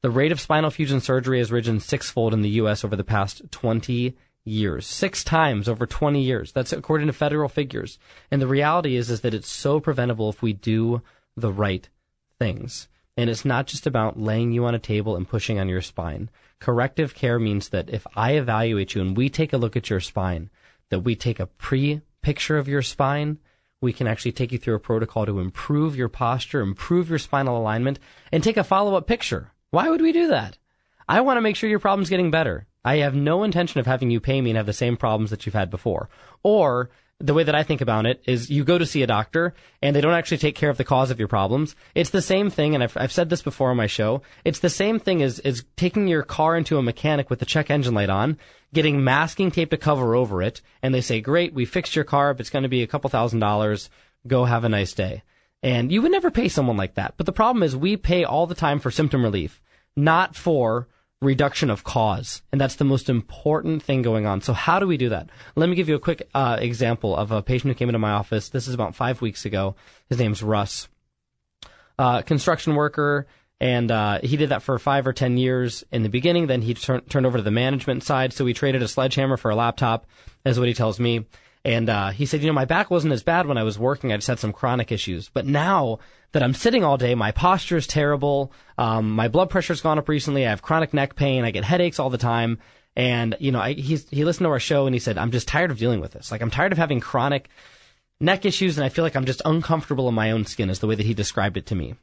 The 0.01 0.10
rate 0.10 0.31
of 0.31 0.40
spinal 0.40 0.69
fusion 0.69 1.01
surgery 1.01 1.40
has 1.40 1.51
risen 1.51 1.80
sixfold 1.80 2.33
in 2.33 2.42
the 2.42 2.50
U.S. 2.62 2.86
over 2.86 2.95
the 2.95 3.04
past 3.04 3.42
20 3.51 4.16
years. 4.47 4.88
Six 4.88 5.23
times 5.23 5.67
over 5.67 5.85
20 5.85 6.21
years. 6.21 6.51
That's 6.51 6.73
according 6.73 7.07
to 7.07 7.13
federal 7.13 7.49
figures. 7.49 7.99
And 8.31 8.41
the 8.41 8.47
reality 8.47 8.95
is, 8.95 9.09
is 9.09 9.21
that 9.21 9.33
it's 9.33 9.51
so 9.51 9.79
preventable 9.79 10.29
if 10.29 10.41
we 10.41 10.53
do 10.53 11.01
the 11.35 11.51
right 11.51 11.88
things. 12.39 12.88
And 13.15 13.29
it's 13.29 13.45
not 13.45 13.67
just 13.67 13.88
about 13.88 14.19
laying 14.19 14.51
you 14.51 14.65
on 14.65 14.75
a 14.75 14.79
table 14.79 15.15
and 15.15 15.27
pushing 15.27 15.59
on 15.59 15.67
your 15.67 15.81
spine. 15.81 16.29
Corrective 16.59 17.15
care 17.15 17.39
means 17.39 17.69
that 17.69 17.89
if 17.89 18.05
I 18.15 18.33
evaluate 18.33 18.94
you 18.94 19.01
and 19.01 19.17
we 19.17 19.29
take 19.29 19.53
a 19.53 19.57
look 19.57 19.75
at 19.75 19.89
your 19.89 19.99
spine, 19.99 20.49
that 20.89 20.99
we 20.99 21.15
take 21.15 21.39
a 21.39 21.47
pre 21.47 22.01
picture 22.21 22.57
of 22.57 22.67
your 22.67 22.81
spine, 22.81 23.39
we 23.81 23.94
can 23.94 24.07
actually 24.07 24.31
take 24.31 24.51
you 24.51 24.57
through 24.57 24.75
a 24.75 24.79
protocol 24.79 25.25
to 25.25 25.39
improve 25.39 25.95
your 25.95 26.09
posture, 26.09 26.61
improve 26.61 27.09
your 27.09 27.19
spinal 27.19 27.57
alignment, 27.57 27.99
and 28.31 28.44
take 28.44 28.57
a 28.57 28.63
follow 28.63 28.95
up 28.95 29.07
picture. 29.07 29.51
Why 29.71 29.89
would 29.89 30.01
we 30.01 30.11
do 30.11 30.27
that? 30.27 30.57
I 31.09 31.21
want 31.21 31.38
to 31.38 31.41
make 31.41 31.55
sure 31.55 31.69
your 31.69 31.79
problem's 31.79 32.09
getting 32.09 32.31
better. 32.31 32.67
I 32.85 32.97
have 32.97 33.15
no 33.15 33.44
intention 33.44 33.79
of 33.79 33.85
having 33.85 34.12
you 34.12 34.19
pay 34.19 34.41
me 34.41 34.51
and 34.51 34.57
have 34.57 34.65
the 34.65 34.74
same 34.74 34.97
problems 34.97 35.29
that 35.31 35.45
you've 35.45 35.56
had 35.56 35.69
before. 35.69 36.09
Or 36.44 36.89
the 37.19 37.33
way 37.33 37.44
that 37.44 37.56
I 37.56 37.63
think 37.63 37.81
about 37.81 38.06
it 38.06 38.21
is 38.25 38.50
you 38.50 38.63
go 38.63 38.77
to 38.77 38.85
see 38.85 39.01
a 39.01 39.07
doctor 39.07 39.56
and 39.81 39.95
they 39.95 40.01
don't 40.01 40.13
actually 40.13 40.38
take 40.38 40.56
care 40.56 40.69
of 40.69 40.77
the 40.77 40.83
cause 40.83 41.09
of 41.09 41.18
your 41.18 41.27
problems. 41.27 41.75
It's 41.95 42.12
the 42.12 42.21
same 42.21 42.50
thing, 42.51 42.75
and 42.75 42.83
I've, 42.83 42.95
I've 42.95 43.12
said 43.12 43.29
this 43.29 43.41
before 43.41 43.71
on 43.71 43.77
my 43.77 43.88
show. 43.88 44.21
It's 44.45 44.59
the 44.59 44.69
same 44.69 45.00
thing 45.00 45.24
as, 45.24 45.39
as 45.39 45.65
taking 45.75 46.07
your 46.07 46.21
car 46.21 46.56
into 46.56 46.77
a 46.77 46.83
mechanic 46.83 47.29
with 47.29 47.39
the 47.39 47.45
check 47.45 47.71
engine 47.71 47.95
light 47.95 48.12
on, 48.12 48.38
getting 48.74 49.03
masking 49.03 49.50
tape 49.50 49.71
to 49.71 49.77
cover 49.77 50.15
over 50.15 50.44
it, 50.44 50.62
and 50.83 50.94
they 50.94 51.01
say, 51.01 51.19
great, 51.19 51.53
we 51.53 51.65
fixed 51.65 51.95
your 51.95 52.06
car, 52.06 52.33
but 52.33 52.41
it's 52.41 52.51
going 52.51 52.63
to 52.63 52.69
be 52.69 52.83
a 52.83 52.88
couple 52.88 53.09
thousand 53.09 53.39
dollars. 53.39 53.89
Go 54.27 54.45
have 54.45 54.63
a 54.63 54.69
nice 54.69 54.94
day. 54.94 55.23
And 55.63 55.91
you 55.91 56.03
would 56.03 56.12
never 56.12 56.30
pay 56.30 56.50
someone 56.50 56.77
like 56.77 56.95
that. 56.95 57.15
But 57.18 57.25
the 57.25 57.31
problem 57.31 57.63
is 57.63 57.75
we 57.75 57.97
pay 57.97 58.23
all 58.25 58.45
the 58.45 58.56
time 58.56 58.80
for 58.80 58.91
symptom 58.91 59.23
relief, 59.23 59.59
not 59.95 60.35
for 60.35 60.88
reduction 61.22 61.69
of 61.69 61.84
cause. 61.84 62.42
And 62.52 62.62
that's 62.62 62.75
the 62.75 62.84
most 62.84 63.10
important 63.10 63.81
thing 63.81 64.02
going 64.02 64.25
on. 64.25 64.42
So 64.42 64.54
how 64.54 64.80
do 64.80 64.88
we 64.88 64.98
do 64.98 65.10
that? 65.10 65.30
Let 65.56 65.69
me 65.69 65.75
give 65.75 65.90
you 65.90 65.96
a 65.96 66.00
quick 66.00 66.30
uh, 66.34 66.58
example 66.60 67.16
of 67.16 67.31
a 67.31 67.42
patient 67.42 67.72
who 67.72 67.78
came 67.78 67.90
into 67.90 68.00
my 68.00 68.12
office. 68.12 68.50
This 68.50 68.68
is 68.68 68.74
about 68.74 68.96
five 68.96 69.22
weeks 69.22 69.46
ago. 69.46 69.75
His 70.10 70.19
name's 70.19 70.44
Russ. 70.44 70.88
Uh, 72.00 72.22
construction 72.22 72.75
worker, 72.75 73.25
and 73.60 73.90
uh, 73.90 74.19
he 74.22 74.38
did 74.38 74.50
that 74.50 74.62
for 74.62 74.78
five 74.78 75.08
or 75.08 75.14
ten 75.14 75.36
years 75.36 75.83
in 75.92 76.04
the 76.04 76.09
beginning. 76.09 76.45
Then 76.45 76.62
he 76.62 76.76
tur- 76.76 77.02
turned 77.02 77.26
over 77.26 77.40
to 77.40 77.44
the 77.44 77.50
management 77.50 78.04
side. 78.04 78.33
So 78.33 78.45
he 78.45 78.54
traded 78.54 78.83
a 78.83 78.88
sledgehammer 78.88 79.36
for 79.36 79.50
a 79.50 79.56
laptop, 79.56 80.06
is 80.45 80.59
what 80.59 80.68
he 80.68 80.76
tells 80.76 81.00
me. 81.00 81.26
And 81.66 81.90
uh, 81.90 82.09
he 82.09 82.26
said, 82.26 82.42
you 82.42 82.47
know, 82.47 82.54
my 82.54 82.66
back 82.66 82.90
wasn't 82.90 83.14
as 83.14 83.23
bad 83.23 83.45
when 83.45 83.57
I 83.57 83.64
was 83.64 83.78
working. 83.78 84.11
I 84.11 84.18
just 84.18 84.28
had 84.28 84.40
some 84.40 84.54
chronic 84.54 84.92
issues. 84.92 85.30
But 85.30 85.45
now 85.45 85.99
that 86.31 86.44
I'm 86.44 86.54
sitting 86.54 86.83
all 86.83 86.97
day, 86.97 87.14
my 87.16 87.31
posture 87.31 87.78
is 87.78 87.87
terrible. 87.87 88.54
Um, 88.78 89.11
my 89.11 89.28
blood 89.28 89.49
pressure's 89.49 89.81
gone 89.81 89.97
up 89.97 90.07
recently. 90.07 90.45
I 90.45 90.52
have 90.52 90.61
chronic 90.61 90.94
neck 90.94 91.16
pain. 91.16 91.44
I 91.44 91.52
get 91.52 91.64
headaches 91.64 91.99
all 91.99 92.09
the 92.09 92.18
time. 92.18 92.59
And, 92.95 93.35
you 93.40 93.52
know, 93.52 93.59
I, 93.59 93.73
he's, 93.73 94.09
he 94.09 94.26
listened 94.26 94.45
to 94.45 94.49
our 94.49 94.59
show 94.59 94.87
and 94.87 94.95
he 94.95 94.99
said, 94.99 95.18
I'm 95.18 95.31
just 95.31 95.47
tired 95.47 95.71
of 95.71 95.78
dealing 95.78 95.99
with 95.99 96.14
this. 96.14 96.31
Like, 96.31 96.42
I'm 96.42 96.49
tired 96.49 96.71
of 96.71 96.78
having 96.78 96.99
chronic 96.99 97.49
neck 98.19 98.45
issues 98.45 98.78
and 98.78 98.85
I 98.85 98.90
feel 98.90 99.04
like 99.04 99.16
I'm 99.16 99.26
just 99.26 99.42
uncomfortable 99.45 100.07
in 100.09 100.16
my 100.16 100.31
own 100.31 100.45
skin, 100.45 100.69
is 100.69 100.80
the 100.80 100.87
way 100.87 100.95
that 100.95 101.06
he 101.06 101.14
described 101.14 101.57
it 101.57 101.66
to 101.68 101.76
me. 101.76 101.95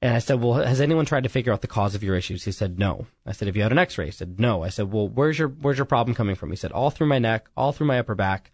And 0.00 0.14
I 0.14 0.20
said, 0.20 0.40
well, 0.40 0.54
has 0.54 0.80
anyone 0.80 1.04
tried 1.04 1.24
to 1.24 1.28
figure 1.28 1.52
out 1.52 1.60
the 1.60 1.66
cause 1.66 1.94
of 1.94 2.02
your 2.02 2.16
issues? 2.16 2.44
He 2.44 2.52
said, 2.52 2.78
no. 2.78 3.06
I 3.26 3.32
said, 3.32 3.46
have 3.46 3.56
you 3.56 3.62
had 3.62 3.72
an 3.72 3.78
x-ray? 3.78 4.06
He 4.06 4.10
said, 4.10 4.40
no. 4.40 4.64
I 4.64 4.68
said, 4.68 4.90
well, 4.90 5.08
where's 5.08 5.38
your, 5.38 5.48
where's 5.48 5.78
your 5.78 5.84
problem 5.84 6.14
coming 6.14 6.34
from? 6.34 6.50
He 6.50 6.56
said, 6.56 6.72
all 6.72 6.90
through 6.90 7.08
my 7.08 7.18
neck, 7.18 7.48
all 7.56 7.72
through 7.72 7.88
my 7.88 7.98
upper 7.98 8.14
back. 8.14 8.51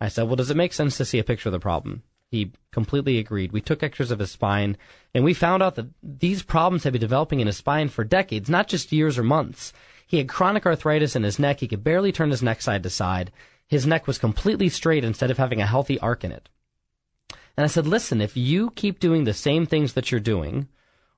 I 0.00 0.08
said, 0.08 0.24
well, 0.24 0.36
does 0.36 0.50
it 0.50 0.56
make 0.56 0.72
sense 0.72 0.96
to 0.96 1.04
see 1.04 1.18
a 1.18 1.24
picture 1.24 1.48
of 1.48 1.52
the 1.52 1.60
problem? 1.60 2.02
He 2.30 2.52
completely 2.70 3.18
agreed. 3.18 3.52
We 3.52 3.60
took 3.60 3.80
pictures 3.80 4.10
of 4.10 4.20
his 4.20 4.30
spine 4.30 4.76
and 5.14 5.24
we 5.24 5.34
found 5.34 5.62
out 5.62 5.74
that 5.74 5.88
these 6.02 6.42
problems 6.42 6.84
had 6.84 6.92
been 6.92 7.00
developing 7.00 7.40
in 7.40 7.48
his 7.48 7.56
spine 7.56 7.88
for 7.88 8.04
decades, 8.04 8.48
not 8.48 8.68
just 8.68 8.92
years 8.92 9.18
or 9.18 9.24
months. 9.24 9.72
He 10.06 10.18
had 10.18 10.28
chronic 10.28 10.64
arthritis 10.64 11.16
in 11.16 11.24
his 11.24 11.38
neck. 11.38 11.60
He 11.60 11.68
could 11.68 11.84
barely 11.84 12.12
turn 12.12 12.30
his 12.30 12.42
neck 12.42 12.62
side 12.62 12.82
to 12.84 12.90
side. 12.90 13.32
His 13.66 13.86
neck 13.86 14.06
was 14.06 14.18
completely 14.18 14.68
straight 14.68 15.04
instead 15.04 15.30
of 15.30 15.38
having 15.38 15.60
a 15.60 15.66
healthy 15.66 15.98
arc 15.98 16.24
in 16.24 16.32
it. 16.32 16.48
And 17.56 17.64
I 17.64 17.68
said, 17.68 17.86
listen, 17.86 18.20
if 18.20 18.36
you 18.36 18.70
keep 18.70 19.00
doing 19.00 19.24
the 19.24 19.34
same 19.34 19.66
things 19.66 19.92
that 19.92 20.10
you're 20.10 20.20
doing, 20.20 20.68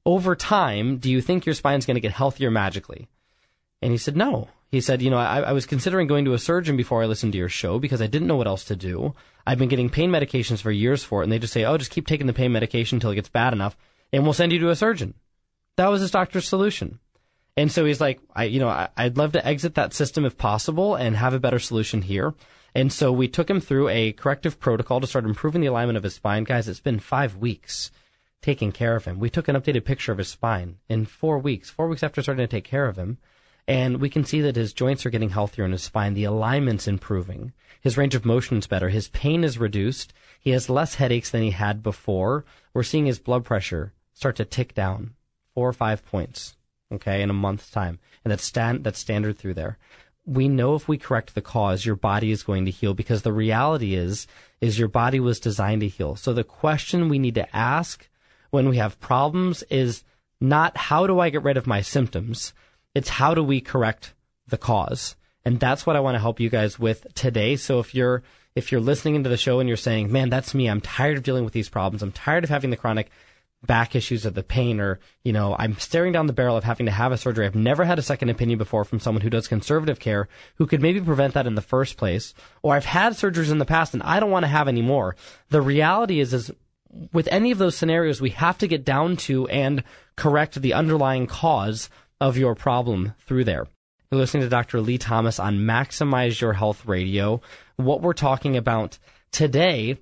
over 0.05 0.35
time, 0.35 0.99
do 0.99 1.11
you 1.11 1.21
think 1.21 1.47
your 1.47 1.55
spine's 1.55 1.87
going 1.87 1.95
to 1.95 2.01
get 2.01 2.13
healthier 2.13 2.51
magically? 2.51 3.09
And 3.81 3.93
he 3.93 3.99
said, 3.99 4.17
no. 4.17 4.49
He 4.73 4.81
said, 4.81 5.03
you 5.03 5.11
know, 5.11 5.19
I, 5.19 5.41
I, 5.41 5.53
was 5.53 5.67
considering 5.67 6.07
going 6.07 6.25
to 6.25 6.33
a 6.33 6.39
surgeon 6.39 6.79
before 6.79 7.03
I 7.03 7.07
listened 7.07 7.33
to 7.33 7.39
your 7.39 7.51
show 7.51 7.79
because 7.79 8.01
I 8.01 8.07
didn't 8.07 8.27
know 8.27 8.37
what 8.37 8.47
else 8.47 8.65
to 8.65 8.75
do. 8.75 9.15
I've 9.47 9.59
been 9.59 9.69
getting 9.69 9.91
pain 9.91 10.11
medications 10.11 10.63
for 10.63 10.71
years 10.71 11.05
for 11.05 11.21
it, 11.21 11.25
and 11.25 11.33
they 11.33 11.39
just 11.39 11.53
say, 11.53 11.67
oh, 11.67 11.77
just 11.77 11.91
keep 11.91 12.07
taking 12.07 12.27
the 12.27 12.33
pain 12.33 12.53
medication 12.53 12.97
until 12.97 13.11
it 13.11 13.17
gets 13.17 13.29
bad 13.29 13.53
enough, 13.53 13.77
and 14.15 14.25
we'll 14.25 14.33
send 14.33 14.51
you 14.51 14.59
to 14.61 14.71
a 14.71 14.77
surgeon. 14.77 15.13
That 15.77 15.89
was 15.89 16.01
his 16.01 16.11
doctor's 16.11 16.49
solution. 16.49 17.01
And 17.55 17.71
so 17.71 17.85
he's 17.85 18.01
like, 18.01 18.19
I, 18.35 18.45
you 18.45 18.61
know, 18.61 18.71
I, 18.71 18.89
I'd 18.97 19.19
love 19.19 19.33
to 19.33 19.47
exit 19.47 19.75
that 19.75 19.93
system 19.93 20.25
if 20.25 20.39
possible 20.39 20.95
and 20.95 21.17
have 21.17 21.35
a 21.35 21.41
better 21.41 21.59
solution 21.59 22.01
here. 22.01 22.35
And 22.75 22.91
so 22.91 23.13
we 23.13 23.29
took 23.29 23.51
him 23.51 23.61
through 23.61 23.89
a 23.89 24.13
corrective 24.13 24.59
protocol 24.59 25.03
to 25.03 25.07
start 25.07 25.27
improving 25.27 25.61
the 25.61 25.67
alignment 25.67 25.99
of 25.99 26.03
his 26.03 26.15
spine. 26.15 26.45
Guys, 26.45 26.67
it's 26.67 26.81
been 26.81 26.99
five 26.99 27.37
weeks. 27.37 27.91
taking 28.41 28.73
care 28.73 28.97
of 28.97 29.05
him. 29.05 29.21
We 29.21 29.31
took 29.31 29.49
an 29.49 29.57
updated 29.57 29.85
picture 29.85 30.13
of 30.13 30.19
his 30.19 30.29
spine 30.29 30.79
in 30.89 31.07
four 31.07 31.39
weeks, 31.39 31.71
four 31.71 31.89
weeks 31.89 32.03
after 32.03 32.23
starting 32.23 32.43
to 32.43 32.51
take 32.51 32.65
care 32.65 32.89
of 32.89 32.97
him. 32.97 33.19
And 33.69 34.01
we 34.01 34.11
can 34.11 34.25
see 34.25 34.41
that 34.41 34.57
his 34.57 34.73
joints 34.73 35.07
are 35.07 35.11
getting 35.11 35.31
healthier 35.31 35.65
in 35.65 35.73
his 35.73 35.83
spine. 35.83 36.15
The 36.15 36.25
alignment's 36.25 36.89
improving. 36.89 37.53
His 37.81 37.97
range 37.97 38.15
of 38.15 38.25
motion's 38.25 38.67
better. 38.67 38.89
His 38.89 39.09
pain 39.09 39.45
is 39.45 39.59
reduced. 39.59 40.13
He 40.41 40.51
has 40.51 40.71
less 40.71 40.97
headaches 40.97 41.31
than 41.31 41.43
he 41.43 41.51
had 41.51 41.83
before. 41.83 42.45
We're 42.75 42.83
seeing 42.83 43.07
his 43.07 43.19
blood 43.19 43.45
pressure 43.45 43.93
start 44.15 44.37
to 44.37 44.45
tick 44.45 44.75
down 44.75 45.15
four 45.55 45.69
or 45.69 45.73
five 45.73 46.05
points, 46.05 46.57
okay, 46.93 47.23
in 47.23 47.31
a 47.31 47.35
month's 47.35 47.71
time. 47.71 47.99
And 48.25 48.33
that's, 48.33 48.45
stand, 48.45 48.85
that's 48.85 48.99
standard 48.99 49.39
through 49.39 49.55
there. 49.55 49.79
We 50.25 50.49
know 50.49 50.75
if 50.75 50.89
we 50.89 50.99
correct 50.99 51.35
the 51.35 51.43
cause, 51.43 51.85
your 51.85 51.97
body 51.97 52.31
is 52.31 52.45
going 52.45 52.65
to 52.65 52.71
heal 52.71 52.95
because 52.95 53.23
the 53.23 53.33
reality 53.33 53.95
is, 53.95 54.27
is 54.61 54.79
your 54.79 54.89
body 54.89 55.19
was 55.19 55.41
designed 55.41 55.81
to 55.81 55.89
heal. 55.89 56.15
So 56.15 56.33
the 56.33 56.45
question 56.45 57.09
we 57.09 57.19
need 57.19 57.35
to 57.35 57.57
ask 57.57 58.09
when 58.51 58.69
we 58.69 58.77
have 58.77 59.01
problems 59.01 59.65
is 59.65 60.05
not 60.41 60.77
how 60.77 61.07
do 61.07 61.19
I 61.19 61.31
get 61.31 61.43
rid 61.43 61.57
of 61.57 61.67
my 61.67 61.81
symptoms? 61.81 62.53
It's 62.95 63.09
how 63.09 63.35
do 63.35 63.43
we 63.43 63.61
correct 63.61 64.15
the 64.49 64.59
cause? 64.59 65.17
And 65.45 65.59
that's 65.59 65.87
what 65.87 65.97
I 65.97 66.01
want 66.01 66.15
to 66.15 66.21
help 66.21 66.41
you 66.41 66.51
guys 66.51 66.79
with 66.79 67.07
today. 67.15 67.57
So 67.57 67.81
if 67.81 67.95
you're 67.95 68.23
if 68.55 68.71
you're 68.71 68.83
listening 68.83 69.15
into 69.15 69.31
the 69.31 69.37
show 69.37 69.61
and 69.61 69.69
you're 69.69 69.77
saying, 69.77 70.13
"Man, 70.13 70.31
that's 70.31 70.55
me. 70.55 70.69
I'm 70.69 70.81
tired 70.81 71.17
of 71.17 71.23
dealing 71.23 71.45
with 71.45 71.55
these 71.55 71.69
problems. 71.69 72.03
I'm 72.03 72.13
tired 72.13 72.45
of 72.45 72.51
having 72.51 72.71
the 72.71 72.77
chronic 72.77 73.11
back 73.65 73.95
issues 73.95 74.27
or 74.27 74.31
the 74.31 74.43
pain 74.43 74.81
or, 74.81 74.99
you 75.23 75.33
know, 75.33 75.55
I'm 75.59 75.77
staring 75.79 76.13
down 76.13 76.27
the 76.27 76.33
barrel 76.33 76.57
of 76.57 76.65
having 76.65 76.87
to 76.87 76.93
have 76.93 77.13
a 77.13 77.17
surgery. 77.17 77.47
I've 77.47 77.55
never 77.55 77.85
had 77.85 77.99
a 77.99 78.03
second 78.03 78.29
opinion 78.29 78.59
before 78.59 78.85
from 78.85 78.99
someone 78.99 79.23
who 79.23 79.31
does 79.31 79.47
conservative 79.47 80.01
care 80.01 80.29
who 80.57 80.67
could 80.67 80.83
maybe 80.83 81.01
prevent 81.01 81.35
that 81.35 81.47
in 81.47 81.55
the 81.55 81.63
first 81.63 81.97
place. 81.97 82.35
Or 82.63 82.75
I've 82.75 82.85
had 82.85 83.13
surgeries 83.13 83.53
in 83.53 83.59
the 83.59 83.65
past 83.65 83.95
and 83.95 84.03
I 84.03 84.19
don't 84.21 84.31
want 84.31 84.45
to 84.45 84.49
have 84.49 84.69
any 84.69 84.83
more. 84.83 85.17
The 85.51 85.63
reality 85.63 86.19
is, 86.19 86.35
is 86.35 86.51
with 87.13 87.29
any 87.31 87.53
of 87.53 87.59
those 87.59 87.77
scenarios, 87.77 88.21
we 88.21 88.31
have 88.31 88.59
to 88.59 88.67
get 88.67 88.85
down 88.85 89.17
to 89.17 89.47
and 89.49 89.85
correct 90.17 90.61
the 90.61 90.75
underlying 90.75 91.27
cause 91.27 91.89
of 92.23 92.39
your 92.39 92.55
problem 92.55 93.15
through 93.27 93.43
there. 93.43 93.67
You're 94.09 94.21
listening 94.21 94.45
to 94.45 94.49
Dr. 94.49 94.81
Lee 94.81 94.97
Thomas 94.97 95.41
on 95.41 95.59
Maximize 95.59 96.41
Your 96.41 96.53
Health 96.53 96.87
Radio. 96.87 97.41
What 97.75 98.01
we're 98.01 98.13
talking 98.13 98.57
about 98.57 98.97
today 99.33 99.99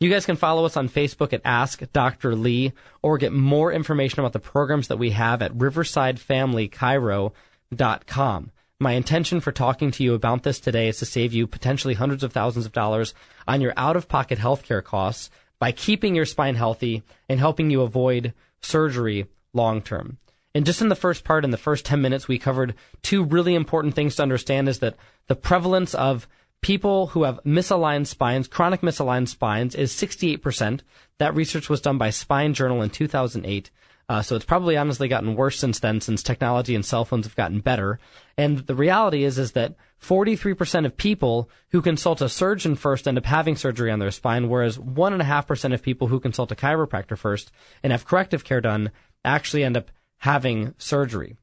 You 0.01 0.11
guys 0.11 0.25
can 0.25 0.37
follow 0.37 0.65
us 0.65 0.79
on 0.79 0.89
Facebook 0.89 1.35
at 1.35 1.43
Ask 1.45 1.83
Dr. 1.93 2.35
Lee 2.35 2.73
or 3.03 3.19
get 3.19 3.35
more 3.35 3.71
information 3.71 4.21
about 4.21 4.33
the 4.33 4.39
programs 4.39 4.89
that 4.89 4.97
we 4.97 5.11
have 5.11 5.43
at 5.43 5.53
riversidefamilychiro.com. 5.53 8.51
My 8.83 8.95
intention 8.95 9.39
for 9.39 9.53
talking 9.53 9.93
to 9.93 10.03
you 10.03 10.13
about 10.13 10.43
this 10.43 10.59
today 10.59 10.89
is 10.89 10.99
to 10.99 11.07
save 11.07 11.33
you 11.33 11.47
potentially 11.47 11.95
hundreds 11.95 12.25
of 12.25 12.33
thousands 12.33 12.67
of 12.67 12.73
dollars 12.73 13.15
on 13.47 13.61
your 13.61 13.73
out 13.77 13.95
of 13.95 14.09
pocket 14.09 14.41
healthcare 14.41 14.83
costs 14.83 15.31
by 15.61 15.71
keeping 15.71 16.17
your 16.17 16.25
spine 16.25 16.57
healthy 16.57 17.05
and 17.29 17.39
helping 17.39 17.71
you 17.71 17.83
avoid 17.83 18.35
surgery 18.61 19.29
long 19.53 19.83
term. 19.83 20.19
And 20.53 20.67
just 20.67 20.83
in 20.83 20.89
the 20.89 20.97
first 20.97 21.23
part, 21.23 21.45
in 21.45 21.53
the 21.53 21.57
first 21.57 21.85
10 21.85 22.03
minutes, 22.03 22.27
we 22.27 22.41
covered 22.41 22.75
two 23.03 23.23
really 23.23 23.55
important 23.55 23.95
things 23.95 24.17
to 24.17 24.25
understand 24.25 24.69
is 24.69 24.81
that 24.81 24.97
the 25.29 25.37
prevalence 25.37 25.95
of 25.95 26.27
people 26.61 27.07
who 27.07 27.23
have 27.23 27.39
misaligned 27.47 28.09
spines, 28.09 28.49
chronic 28.49 28.81
misaligned 28.81 29.29
spines, 29.29 29.77
is 29.77 29.93
68%. 29.93 30.81
That 31.19 31.37
research 31.37 31.69
was 31.69 31.81
done 31.81 31.99
by 31.99 32.11
Spine 32.11 32.53
Journal 32.53 32.83
in 32.83 32.91
2008. 32.91 33.71
Uh, 34.09 34.21
so 34.21 34.37
it's 34.37 34.45
probably 34.45 34.77
honestly 34.77 35.09
gotten 35.09 35.37
worse 35.37 35.59
since 35.59 35.79
then, 35.81 36.01
since 36.01 36.23
technology 36.23 36.75
and 36.75 36.85
cell 36.85 37.05
phones 37.05 37.25
have 37.27 37.37
gotten 37.37 37.61
better. 37.61 37.99
And 38.37 38.59
the 38.59 38.75
reality 38.75 39.25
is, 39.25 39.39
is 39.39 39.53
that 39.53 39.75
43% 40.03 40.85
of 40.85 40.97
people 40.97 41.49
who 41.71 41.81
consult 41.81 42.21
a 42.21 42.29
surgeon 42.29 42.75
first 42.75 43.07
end 43.07 43.17
up 43.17 43.25
having 43.25 43.57
surgery 43.57 43.91
on 43.91 44.01
their 44.01 44.11
spine, 44.11 44.49
whereas 44.49 44.77
1.5% 44.77 45.75
of 45.75 45.83
people 45.83 46.09
who 46.09 46.21
consult 46.21 46.53
a 46.53 46.57
chiropractor 46.57 47.17
first 47.17 47.53
and 47.83 47.93
have 47.93 48.05
corrective 48.05 48.45
care 48.45 48.61
done 48.61 48.91
actually 49.25 49.65
end 49.65 49.77
up 49.77 49.91
having 50.19 50.75
surgery. 50.79 51.37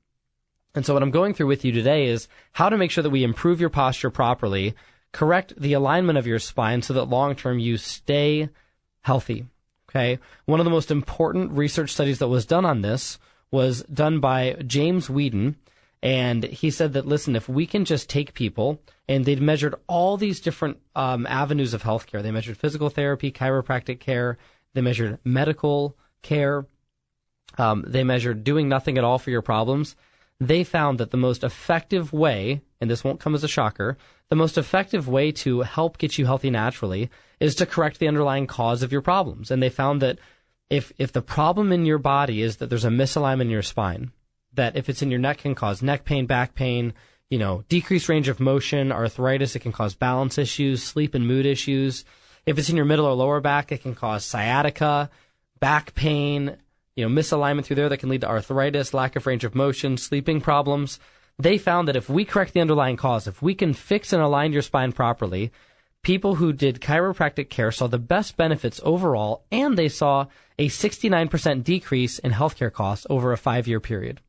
And 0.76 0.86
so 0.86 0.94
what 0.94 1.04
I'm 1.04 1.12
going 1.12 1.34
through 1.34 1.48
with 1.48 1.66
you 1.66 1.72
today 1.72 2.08
is 2.08 2.28
how 2.52 2.70
to 2.70 2.78
make 2.78 2.92
sure 2.92 3.02
that 3.02 3.10
we 3.10 3.24
improve 3.24 3.60
your 3.60 3.70
posture 3.70 4.12
properly, 4.12 4.76
correct 5.12 5.54
the 5.58 5.74
alignment 5.74 6.18
of 6.18 6.28
your 6.28 6.40
spine 6.40 6.82
so 6.82 6.94
that 6.94 7.06
long 7.06 7.36
term 7.36 7.60
you 7.60 7.78
stay 7.78 8.50
healthy. 9.02 9.46
Okay. 9.90 10.20
One 10.46 10.60
of 10.60 10.66
the 10.66 10.72
most 10.72 10.92
important 10.92 11.52
research 11.52 11.92
studies 11.92 12.20
that 12.20 12.28
was 12.28 12.46
done 12.46 12.64
on 12.64 12.82
this 12.82 13.18
was 13.52 13.82
done 13.84 14.20
by 14.20 14.56
James 14.66 15.10
Whedon. 15.10 15.56
And 16.02 16.44
he 16.44 16.70
said 16.70 16.94
that, 16.94 17.08
listen, 17.08 17.36
if 17.36 17.50
we 17.50 17.66
can 17.66 17.84
just 17.86 18.10
take 18.10 18.34
people 18.34 18.80
and 19.08 19.26
they'd 19.26 19.42
measured 19.42 19.76
all 19.88 20.16
these 20.16 20.40
different 20.40 20.78
um, 20.96 21.26
avenues 21.28 21.74
of 21.74 21.84
healthcare, 21.84 22.22
they 22.22 22.32
measured 22.32 22.58
physical 22.58 22.90
therapy, 22.90 23.32
chiropractic 23.32 24.00
care, 24.00 24.38
they 24.74 24.82
measured 24.82 25.20
medical 25.26 25.98
care, 26.22 26.66
um, 27.58 27.84
they 27.86 28.04
measured 28.04 28.44
doing 28.44 28.70
nothing 28.70 28.98
at 28.98 29.04
all 29.04 29.18
for 29.18 29.32
your 29.32 29.42
problems. 29.42 29.96
They 30.40 30.64
found 30.64 31.00
that 31.00 31.12
the 31.12 31.18
most 31.18 31.44
effective 31.44 32.14
way, 32.14 32.62
and 32.80 32.90
this 32.90 33.04
won't 33.04 33.20
come 33.20 33.36
as 33.36 33.44
a 33.44 33.50
shocker, 33.50 33.98
the 34.30 34.38
most 34.38 34.58
effective 34.58 35.10
way 35.10 35.32
to 35.34 35.62
help 35.62 35.98
get 35.98 36.18
you 36.18 36.26
healthy 36.26 36.50
naturally 36.50 37.10
is 37.40 37.56
to 37.56 37.66
correct 37.66 38.00
the 38.00 38.08
underlying 38.08 38.48
cause 38.48 38.84
of 38.84 38.92
your 38.92 39.02
problems. 39.02 39.52
And 39.52 39.62
they 39.62 39.70
found 39.70 40.02
that 40.02 40.20
if 40.70 40.92
if 40.98 41.12
the 41.12 41.22
problem 41.22 41.72
in 41.72 41.86
your 41.86 41.98
body 41.98 42.42
is 42.42 42.58
that 42.58 42.70
there's 42.70 42.86
a 42.86 42.90
misalignment 42.90 43.42
in 43.42 43.50
your 43.50 43.62
spine, 43.62 44.12
that 44.54 44.76
if 44.76 44.90
it's 44.90 45.02
in 45.02 45.12
your 45.12 45.20
neck 45.20 45.40
can 45.40 45.56
cause 45.56 45.82
neck 45.82 46.06
pain, 46.06 46.26
back 46.26 46.56
pain, 46.56 46.94
you 47.30 47.40
know, 47.40 47.64
decreased 47.70 48.10
range 48.10 48.28
of 48.28 48.40
motion, 48.40 48.92
arthritis, 48.92 49.56
it 49.56 49.60
can 49.60 49.72
cause 49.72 49.96
balance 49.96 50.38
issues, 50.38 50.84
sleep 50.84 51.16
and 51.16 51.28
mood 51.28 51.46
issues. 51.46 52.06
If 52.46 52.58
it's 52.58 52.70
in 52.70 52.76
your 52.76 52.86
middle 52.86 53.06
or 53.06 53.14
lower 53.14 53.42
back, 53.42 53.72
it 53.72 53.82
can 53.82 53.96
cause 53.96 54.26
sciatica, 54.26 55.10
back 55.60 55.94
pain, 55.96 56.58
you 56.96 57.08
know, 57.08 57.22
misalignment 57.22 57.66
through 57.66 57.76
there 57.78 57.90
that 57.90 57.98
can 57.98 58.10
lead 58.10 58.22
to 58.22 58.30
arthritis, 58.30 58.94
lack 58.94 59.16
of 59.16 59.26
range 59.26 59.44
of 59.44 59.56
motion, 59.56 59.98
sleeping 59.98 60.42
problems 60.42 61.00
they 61.40 61.58
found 61.58 61.88
that 61.88 61.96
if 61.96 62.10
we 62.10 62.26
correct 62.26 62.54
the 62.54 62.60
underlying 62.60 62.98
cause, 62.98 63.26
if 63.26 63.42
we 63.42 63.56
can 63.56 63.74
fix 63.74 64.12
and 64.12 64.22
align 64.22 64.52
your 64.52 64.62
spine 64.62 64.92
properly, 64.92 65.52
people 66.02 66.36
who 66.36 66.54
did 66.54 66.82
chiropractic 66.82 67.50
care 67.50 67.72
saw 67.72 67.88
the 67.88 67.98
best 67.98 68.38
benefits 68.38 68.80
overall, 68.84 69.46
and 69.52 69.78
they 69.78 69.90
saw 69.90 70.26
a 70.58 70.70
69% 70.70 71.64
decrease 71.64 72.20
in 72.20 72.32
healthcare 72.32 72.72
costs 72.72 73.06
over 73.10 73.32
a 73.32 73.38
five 73.38 73.68
year 73.68 73.80
period. 73.80 74.22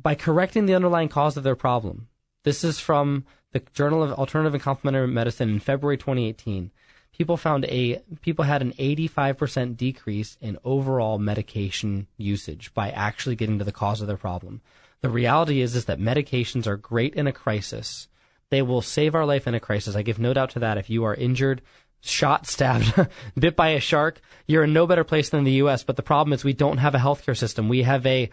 By 0.00 0.14
correcting 0.14 0.66
the 0.66 0.74
underlying 0.74 1.08
cause 1.08 1.36
of 1.36 1.44
their 1.44 1.56
problem, 1.56 2.08
this 2.44 2.64
is 2.64 2.80
from 2.80 3.24
the 3.52 3.62
Journal 3.74 4.02
of 4.02 4.12
Alternative 4.12 4.54
and 4.54 4.62
Complementary 4.62 5.08
Medicine 5.08 5.50
in 5.50 5.60
February 5.60 5.98
2018. 5.98 6.70
People 7.12 7.36
found 7.36 7.66
a 7.66 8.00
people 8.22 8.44
had 8.44 8.62
an 8.62 8.72
85% 8.72 9.76
decrease 9.76 10.38
in 10.40 10.56
overall 10.64 11.18
medication 11.18 12.06
usage 12.16 12.72
by 12.72 12.90
actually 12.90 13.36
getting 13.36 13.58
to 13.58 13.64
the 13.64 13.72
cause 13.72 14.00
of 14.00 14.06
their 14.06 14.16
problem. 14.16 14.62
The 15.02 15.10
reality 15.10 15.60
is 15.60 15.74
is 15.74 15.84
that 15.86 16.00
medications 16.00 16.66
are 16.66 16.76
great 16.76 17.14
in 17.14 17.26
a 17.26 17.32
crisis. 17.32 18.08
They 18.50 18.62
will 18.62 18.82
save 18.82 19.14
our 19.14 19.24
life 19.24 19.46
in 19.46 19.54
a 19.54 19.60
crisis. 19.60 19.96
I 19.96 20.02
give 20.02 20.18
no 20.18 20.34
doubt 20.34 20.50
to 20.50 20.58
that. 20.60 20.78
If 20.78 20.90
you 20.90 21.04
are 21.04 21.14
injured, 21.14 21.62
shot, 22.00 22.46
stabbed, 22.46 23.08
bit 23.38 23.56
by 23.56 23.70
a 23.70 23.80
shark, 23.80 24.20
you're 24.46 24.64
in 24.64 24.72
no 24.72 24.86
better 24.86 25.04
place 25.04 25.30
than 25.30 25.44
the 25.44 25.52
U.S. 25.52 25.84
But 25.84 25.96
the 25.96 26.02
problem 26.02 26.32
is 26.32 26.44
we 26.44 26.52
don't 26.52 26.78
have 26.78 26.94
a 26.94 26.98
healthcare 26.98 27.36
system. 27.36 27.68
We 27.68 27.82
have 27.82 28.04
a, 28.06 28.30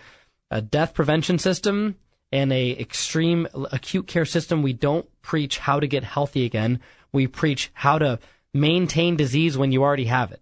a 0.50 0.62
death 0.62 0.94
prevention 0.94 1.38
system 1.38 1.96
and 2.32 2.52
a 2.52 2.78
extreme 2.80 3.48
acute 3.72 4.08
care 4.08 4.26
system. 4.26 4.62
We 4.62 4.74
don't 4.74 5.08
preach 5.22 5.60
how 5.60 5.80
to 5.80 5.88
get 5.88 6.04
healthy 6.04 6.46
again. 6.46 6.80
We 7.14 7.28
preach 7.28 7.70
how 7.74 8.00
to 8.00 8.20
maintain 8.54 9.16
disease 9.16 9.58
when 9.58 9.72
you 9.72 9.84
already 9.84 10.06
have 10.06 10.32
it. 10.32 10.42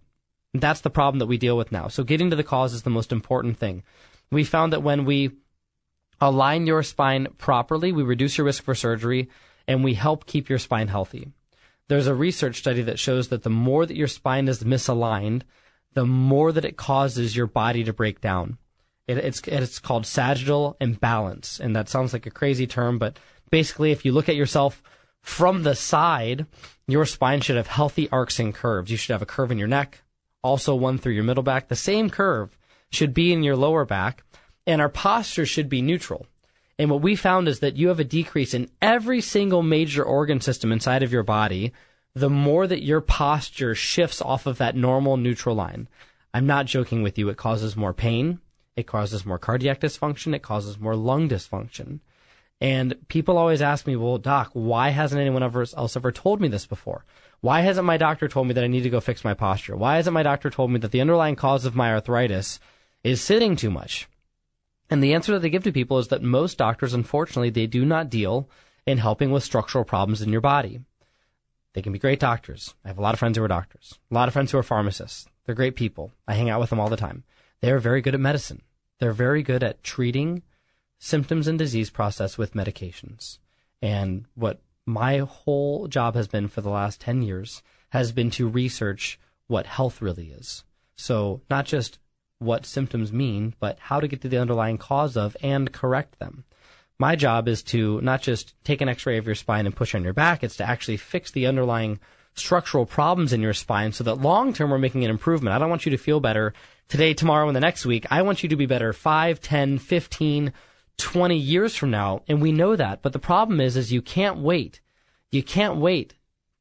that's 0.54 0.80
the 0.80 0.90
problem 0.90 1.18
that 1.18 1.26
we 1.26 1.36
deal 1.36 1.56
with 1.56 1.70
now. 1.70 1.88
So 1.88 2.02
getting 2.02 2.30
to 2.30 2.36
the 2.36 2.42
cause 2.42 2.72
is 2.72 2.82
the 2.82 2.90
most 2.90 3.12
important 3.12 3.58
thing. 3.58 3.82
We 4.30 4.42
found 4.42 4.72
that 4.72 4.82
when 4.82 5.04
we 5.04 5.32
align 6.20 6.66
your 6.66 6.82
spine 6.82 7.28
properly, 7.36 7.92
we 7.92 8.02
reduce 8.02 8.38
your 8.38 8.46
risk 8.46 8.62
for 8.62 8.74
surgery, 8.74 9.28
and 9.66 9.82
we 9.82 9.94
help 9.94 10.26
keep 10.26 10.48
your 10.48 10.58
spine 10.58 10.88
healthy. 10.88 11.32
There's 11.88 12.06
a 12.06 12.14
research 12.14 12.58
study 12.58 12.82
that 12.82 12.98
shows 12.98 13.28
that 13.28 13.42
the 13.42 13.50
more 13.50 13.86
that 13.86 13.96
your 13.96 14.08
spine 14.08 14.48
is 14.48 14.64
misaligned, 14.64 15.42
the 15.94 16.06
more 16.06 16.52
that 16.52 16.64
it 16.64 16.76
causes 16.76 17.36
your 17.36 17.46
body 17.46 17.84
to 17.84 17.92
break 17.92 18.20
down. 18.20 18.58
It, 19.06 19.18
it's 19.18 19.40
it's 19.46 19.78
called 19.78 20.04
sagittal 20.04 20.76
imbalance, 20.80 21.60
and 21.60 21.76
that 21.76 21.88
sounds 21.88 22.12
like 22.12 22.26
a 22.26 22.30
crazy 22.30 22.66
term, 22.66 22.98
but 22.98 23.18
basically, 23.50 23.92
if 23.92 24.04
you 24.04 24.12
look 24.12 24.28
at 24.28 24.36
yourself 24.36 24.82
From 25.26 25.64
the 25.64 25.74
side, 25.74 26.46
your 26.86 27.04
spine 27.04 27.40
should 27.40 27.56
have 27.56 27.66
healthy 27.66 28.08
arcs 28.10 28.38
and 28.38 28.54
curves. 28.54 28.92
You 28.92 28.96
should 28.96 29.12
have 29.12 29.22
a 29.22 29.26
curve 29.26 29.50
in 29.50 29.58
your 29.58 29.66
neck, 29.66 30.02
also 30.42 30.72
one 30.76 30.98
through 30.98 31.14
your 31.14 31.24
middle 31.24 31.42
back. 31.42 31.66
The 31.66 31.74
same 31.74 32.10
curve 32.10 32.56
should 32.92 33.12
be 33.12 33.32
in 33.32 33.42
your 33.42 33.56
lower 33.56 33.84
back, 33.84 34.22
and 34.68 34.80
our 34.80 34.88
posture 34.88 35.44
should 35.44 35.68
be 35.68 35.82
neutral. 35.82 36.26
And 36.78 36.90
what 36.90 37.00
we 37.00 37.16
found 37.16 37.48
is 37.48 37.60
that 37.60 37.76
you 37.76 37.88
have 37.88 38.00
a 38.00 38.04
decrease 38.04 38.52
in 38.52 38.70
every 38.82 39.20
single 39.20 39.62
major 39.62 40.04
organ 40.04 40.40
system 40.40 40.72
inside 40.72 41.02
of 41.02 41.12
your 41.12 41.22
body 41.22 41.72
the 42.14 42.30
more 42.30 42.66
that 42.66 42.82
your 42.82 43.02
posture 43.02 43.74
shifts 43.74 44.22
off 44.22 44.46
of 44.46 44.56
that 44.56 44.74
normal 44.74 45.18
neutral 45.18 45.54
line. 45.54 45.86
I'm 46.32 46.46
not 46.46 46.64
joking 46.64 47.02
with 47.02 47.18
you. 47.18 47.28
It 47.28 47.36
causes 47.36 47.76
more 47.76 47.92
pain. 47.92 48.40
It 48.74 48.86
causes 48.86 49.26
more 49.26 49.38
cardiac 49.38 49.80
dysfunction. 49.80 50.34
It 50.34 50.42
causes 50.42 50.78
more 50.78 50.96
lung 50.96 51.28
dysfunction. 51.28 52.00
And 52.58 52.96
people 53.08 53.36
always 53.36 53.60
ask 53.60 53.86
me, 53.86 53.96
well, 53.96 54.16
doc, 54.16 54.50
why 54.54 54.90
hasn't 54.90 55.20
anyone 55.20 55.42
else 55.42 55.96
ever 55.96 56.10
told 56.10 56.40
me 56.40 56.48
this 56.48 56.64
before? 56.64 57.04
Why 57.42 57.60
hasn't 57.60 57.86
my 57.86 57.98
doctor 57.98 58.28
told 58.28 58.46
me 58.46 58.54
that 58.54 58.64
I 58.64 58.68
need 58.68 58.84
to 58.84 58.90
go 58.90 59.00
fix 59.00 59.22
my 59.22 59.34
posture? 59.34 59.76
Why 59.76 59.96
hasn't 59.96 60.14
my 60.14 60.22
doctor 60.22 60.48
told 60.48 60.70
me 60.70 60.78
that 60.80 60.92
the 60.92 61.02
underlying 61.02 61.36
cause 61.36 61.66
of 61.66 61.76
my 61.76 61.92
arthritis 61.92 62.60
is 63.04 63.20
sitting 63.20 63.56
too 63.56 63.70
much? 63.70 64.08
And 64.88 65.02
the 65.02 65.14
answer 65.14 65.32
that 65.32 65.40
they 65.40 65.50
give 65.50 65.64
to 65.64 65.72
people 65.72 65.98
is 65.98 66.08
that 66.08 66.22
most 66.22 66.58
doctors, 66.58 66.94
unfortunately, 66.94 67.50
they 67.50 67.66
do 67.66 67.84
not 67.84 68.10
deal 68.10 68.48
in 68.86 68.98
helping 68.98 69.32
with 69.32 69.42
structural 69.42 69.84
problems 69.84 70.22
in 70.22 70.30
your 70.30 70.40
body. 70.40 70.80
They 71.74 71.82
can 71.82 71.92
be 71.92 71.98
great 71.98 72.20
doctors. 72.20 72.74
I 72.84 72.88
have 72.88 72.98
a 72.98 73.02
lot 73.02 73.12
of 73.12 73.18
friends 73.18 73.36
who 73.36 73.44
are 73.44 73.48
doctors, 73.48 73.98
a 74.10 74.14
lot 74.14 74.28
of 74.28 74.32
friends 74.32 74.52
who 74.52 74.58
are 74.58 74.62
pharmacists. 74.62 75.26
They're 75.44 75.54
great 75.54 75.76
people. 75.76 76.12
I 76.26 76.34
hang 76.34 76.48
out 76.48 76.60
with 76.60 76.70
them 76.70 76.80
all 76.80 76.88
the 76.88 76.96
time. 76.96 77.24
They 77.60 77.70
are 77.70 77.78
very 77.78 78.00
good 78.00 78.14
at 78.14 78.20
medicine. 78.20 78.62
They're 78.98 79.12
very 79.12 79.42
good 79.42 79.62
at 79.62 79.82
treating 79.82 80.42
symptoms 80.98 81.46
and 81.46 81.58
disease 81.58 81.90
process 81.90 82.38
with 82.38 82.54
medications. 82.54 83.38
And 83.82 84.24
what 84.34 84.62
my 84.86 85.18
whole 85.18 85.88
job 85.88 86.14
has 86.14 86.28
been 86.28 86.48
for 86.48 86.60
the 86.60 86.70
last 86.70 87.00
10 87.00 87.22
years 87.22 87.62
has 87.90 88.12
been 88.12 88.30
to 88.30 88.48
research 88.48 89.18
what 89.46 89.66
health 89.66 90.00
really 90.00 90.30
is. 90.30 90.64
So 90.96 91.42
not 91.50 91.66
just 91.66 91.98
what 92.38 92.66
symptoms 92.66 93.12
mean, 93.12 93.54
but 93.60 93.78
how 93.78 94.00
to 94.00 94.08
get 94.08 94.20
to 94.22 94.28
the 94.28 94.38
underlying 94.38 94.78
cause 94.78 95.16
of 95.16 95.36
and 95.42 95.72
correct 95.72 96.18
them. 96.18 96.44
My 96.98 97.16
job 97.16 97.48
is 97.48 97.62
to 97.64 98.00
not 98.00 98.22
just 98.22 98.54
take 98.64 98.80
an 98.80 98.88
x-ray 98.88 99.18
of 99.18 99.26
your 99.26 99.34
spine 99.34 99.66
and 99.66 99.76
push 99.76 99.94
on 99.94 100.04
your 100.04 100.12
back, 100.12 100.42
it's 100.42 100.56
to 100.56 100.68
actually 100.68 100.96
fix 100.96 101.30
the 101.30 101.46
underlying 101.46 101.98
structural 102.34 102.86
problems 102.86 103.32
in 103.32 103.40
your 103.40 103.54
spine 103.54 103.92
so 103.92 104.04
that 104.04 104.20
long 104.20 104.52
term 104.52 104.70
we're 104.70 104.78
making 104.78 105.04
an 105.04 105.10
improvement. 105.10 105.54
I 105.54 105.58
don't 105.58 105.70
want 105.70 105.86
you 105.86 105.90
to 105.90 105.98
feel 105.98 106.20
better 106.20 106.54
today, 106.88 107.14
tomorrow, 107.14 107.46
and 107.48 107.56
the 107.56 107.60
next 107.60 107.84
week. 107.84 108.06
I 108.10 108.22
want 108.22 108.42
you 108.42 108.50
to 108.50 108.56
be 108.56 108.66
better 108.66 108.92
5, 108.92 109.40
10, 109.40 109.78
15, 109.78 110.52
20 110.96 111.36
years 111.36 111.74
from 111.74 111.90
now. 111.90 112.22
And 112.28 112.40
we 112.40 112.52
know 112.52 112.76
that. 112.76 113.02
But 113.02 113.12
the 113.12 113.18
problem 113.18 113.60
is, 113.60 113.76
is 113.76 113.92
you 113.92 114.02
can't 114.02 114.38
wait. 114.38 114.80
You 115.30 115.42
can't 115.42 115.76
wait 115.76 116.14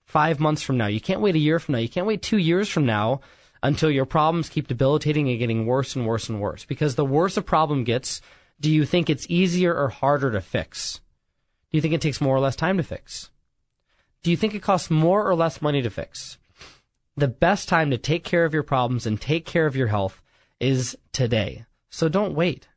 five 0.05 0.39
months 0.39 0.62
from 0.62 0.77
now. 0.77 0.88
You 0.88 1.01
can't 1.01 1.22
wait 1.22 1.36
a 1.36 1.39
year 1.39 1.60
from 1.60 1.74
now. 1.74 1.79
You 1.79 1.89
can't 1.89 2.08
wait 2.08 2.22
two 2.22 2.38
years 2.38 2.70
from 2.70 2.86
now 2.86 3.22
until 3.65 3.89
your 3.89 4.05
problems 4.05 4.48
keep 4.48 4.67
debilitating 4.67 5.27
and 5.27 5.39
getting 5.39 5.65
worse 5.65 5.95
and 5.95 6.05
worse 6.05 6.29
and 6.29 6.39
worse. 6.39 6.65
Because 6.65 6.93
the 6.93 7.03
worse 7.03 7.36
a 7.36 7.41
problem 7.41 7.84
gets, 7.84 8.22
do 8.60 8.69
you 8.69 8.86
think 8.86 9.10
it's 9.10 9.25
easier 9.27 9.75
or 9.75 9.89
harder 9.89 10.31
to 10.31 10.39
fix? 10.39 11.01
Do 11.72 11.77
you 11.77 11.81
think 11.81 11.95
it 11.95 12.01
takes 12.01 12.22
more 12.22 12.36
or 12.36 12.39
less 12.39 12.55
time 12.55 12.77
to 12.77 12.84
fix? 12.84 13.31
Do 14.22 14.29
you 14.29 14.38
think 14.38 14.53
it 14.53 14.62
costs 14.62 14.91
more 14.91 15.27
or 15.27 15.34
less 15.34 15.63
money 15.63 15.81
to 15.81 15.89
fix? 15.89 16.38
The 17.17 17.27
best 17.27 17.67
time 17.67 17.89
to 17.89 17.98
take 17.98 18.24
care 18.24 18.45
of 18.45 18.53
your 18.53 18.62
problems 18.62 19.07
and 19.07 19.19
take 19.19 19.45
care 19.48 19.65
of 19.65 19.75
your 19.75 19.88
health 19.88 20.22
is 20.60 20.95
today. 21.12 21.65
So 21.89 22.07
don't 22.07 22.36
wait. 22.36 22.67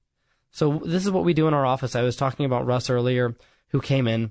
So 0.50 0.80
this 0.86 1.04
is 1.04 1.10
what 1.10 1.24
we 1.24 1.34
do 1.34 1.48
in 1.48 1.54
our 1.54 1.66
office. 1.66 1.96
I 1.96 2.02
was 2.02 2.16
talking 2.16 2.46
about 2.46 2.66
Russ 2.66 2.88
earlier, 2.88 3.36
who 3.68 3.80
came 3.82 4.08
in. 4.08 4.30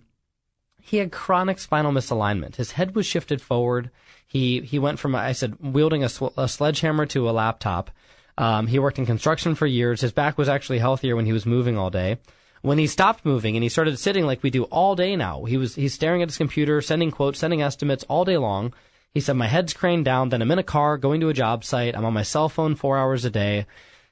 He 0.81 0.97
had 0.97 1.11
chronic 1.11 1.59
spinal 1.59 1.91
misalignment. 1.91 2.55
His 2.55 2.71
head 2.71 2.95
was 2.95 3.05
shifted 3.05 3.43
forward. 3.43 3.91
He 4.27 4.61
he 4.61 4.77
went 4.77 4.99
from 4.99 5.15
I 5.15 5.31
said 5.31 5.55
wielding 5.59 6.03
a, 6.03 6.09
sw- 6.09 6.37
a 6.37 6.47
sledgehammer 6.47 7.05
to 7.07 7.29
a 7.29 7.31
laptop. 7.31 7.89
Um, 8.37 8.67
he 8.67 8.77
worked 8.77 8.99
in 8.99 9.05
construction 9.05 9.55
for 9.55 9.65
years. 9.65 10.01
His 10.01 10.11
back 10.11 10.37
was 10.37 10.49
actually 10.49 10.79
healthier 10.79 11.15
when 11.15 11.25
he 11.25 11.33
was 11.33 11.45
moving 11.45 11.77
all 11.77 11.89
day. 11.89 12.17
When 12.61 12.77
he 12.77 12.87
stopped 12.87 13.25
moving 13.25 13.55
and 13.55 13.63
he 13.63 13.69
started 13.69 13.97
sitting 13.97 14.25
like 14.25 14.43
we 14.43 14.49
do 14.49 14.65
all 14.65 14.95
day 14.95 15.15
now, 15.15 15.45
he 15.45 15.57
was 15.57 15.75
he's 15.75 15.93
staring 15.93 16.21
at 16.21 16.27
his 16.27 16.37
computer, 16.37 16.81
sending 16.81 17.09
quotes, 17.09 17.39
sending 17.39 17.61
estimates 17.61 18.03
all 18.09 18.25
day 18.25 18.37
long. 18.37 18.73
He 19.13 19.21
said, 19.21 19.37
"My 19.37 19.47
head's 19.47 19.73
craned 19.73 20.05
down. 20.05 20.29
Then 20.29 20.41
I'm 20.41 20.51
in 20.51 20.59
a 20.59 20.63
car 20.63 20.97
going 20.97 21.21
to 21.21 21.29
a 21.29 21.33
job 21.33 21.63
site. 21.63 21.95
I'm 21.95 22.05
on 22.05 22.13
my 22.13 22.23
cell 22.23 22.49
phone 22.49 22.75
four 22.75 22.97
hours 22.97 23.25
a 23.25 23.29
day." 23.29 23.65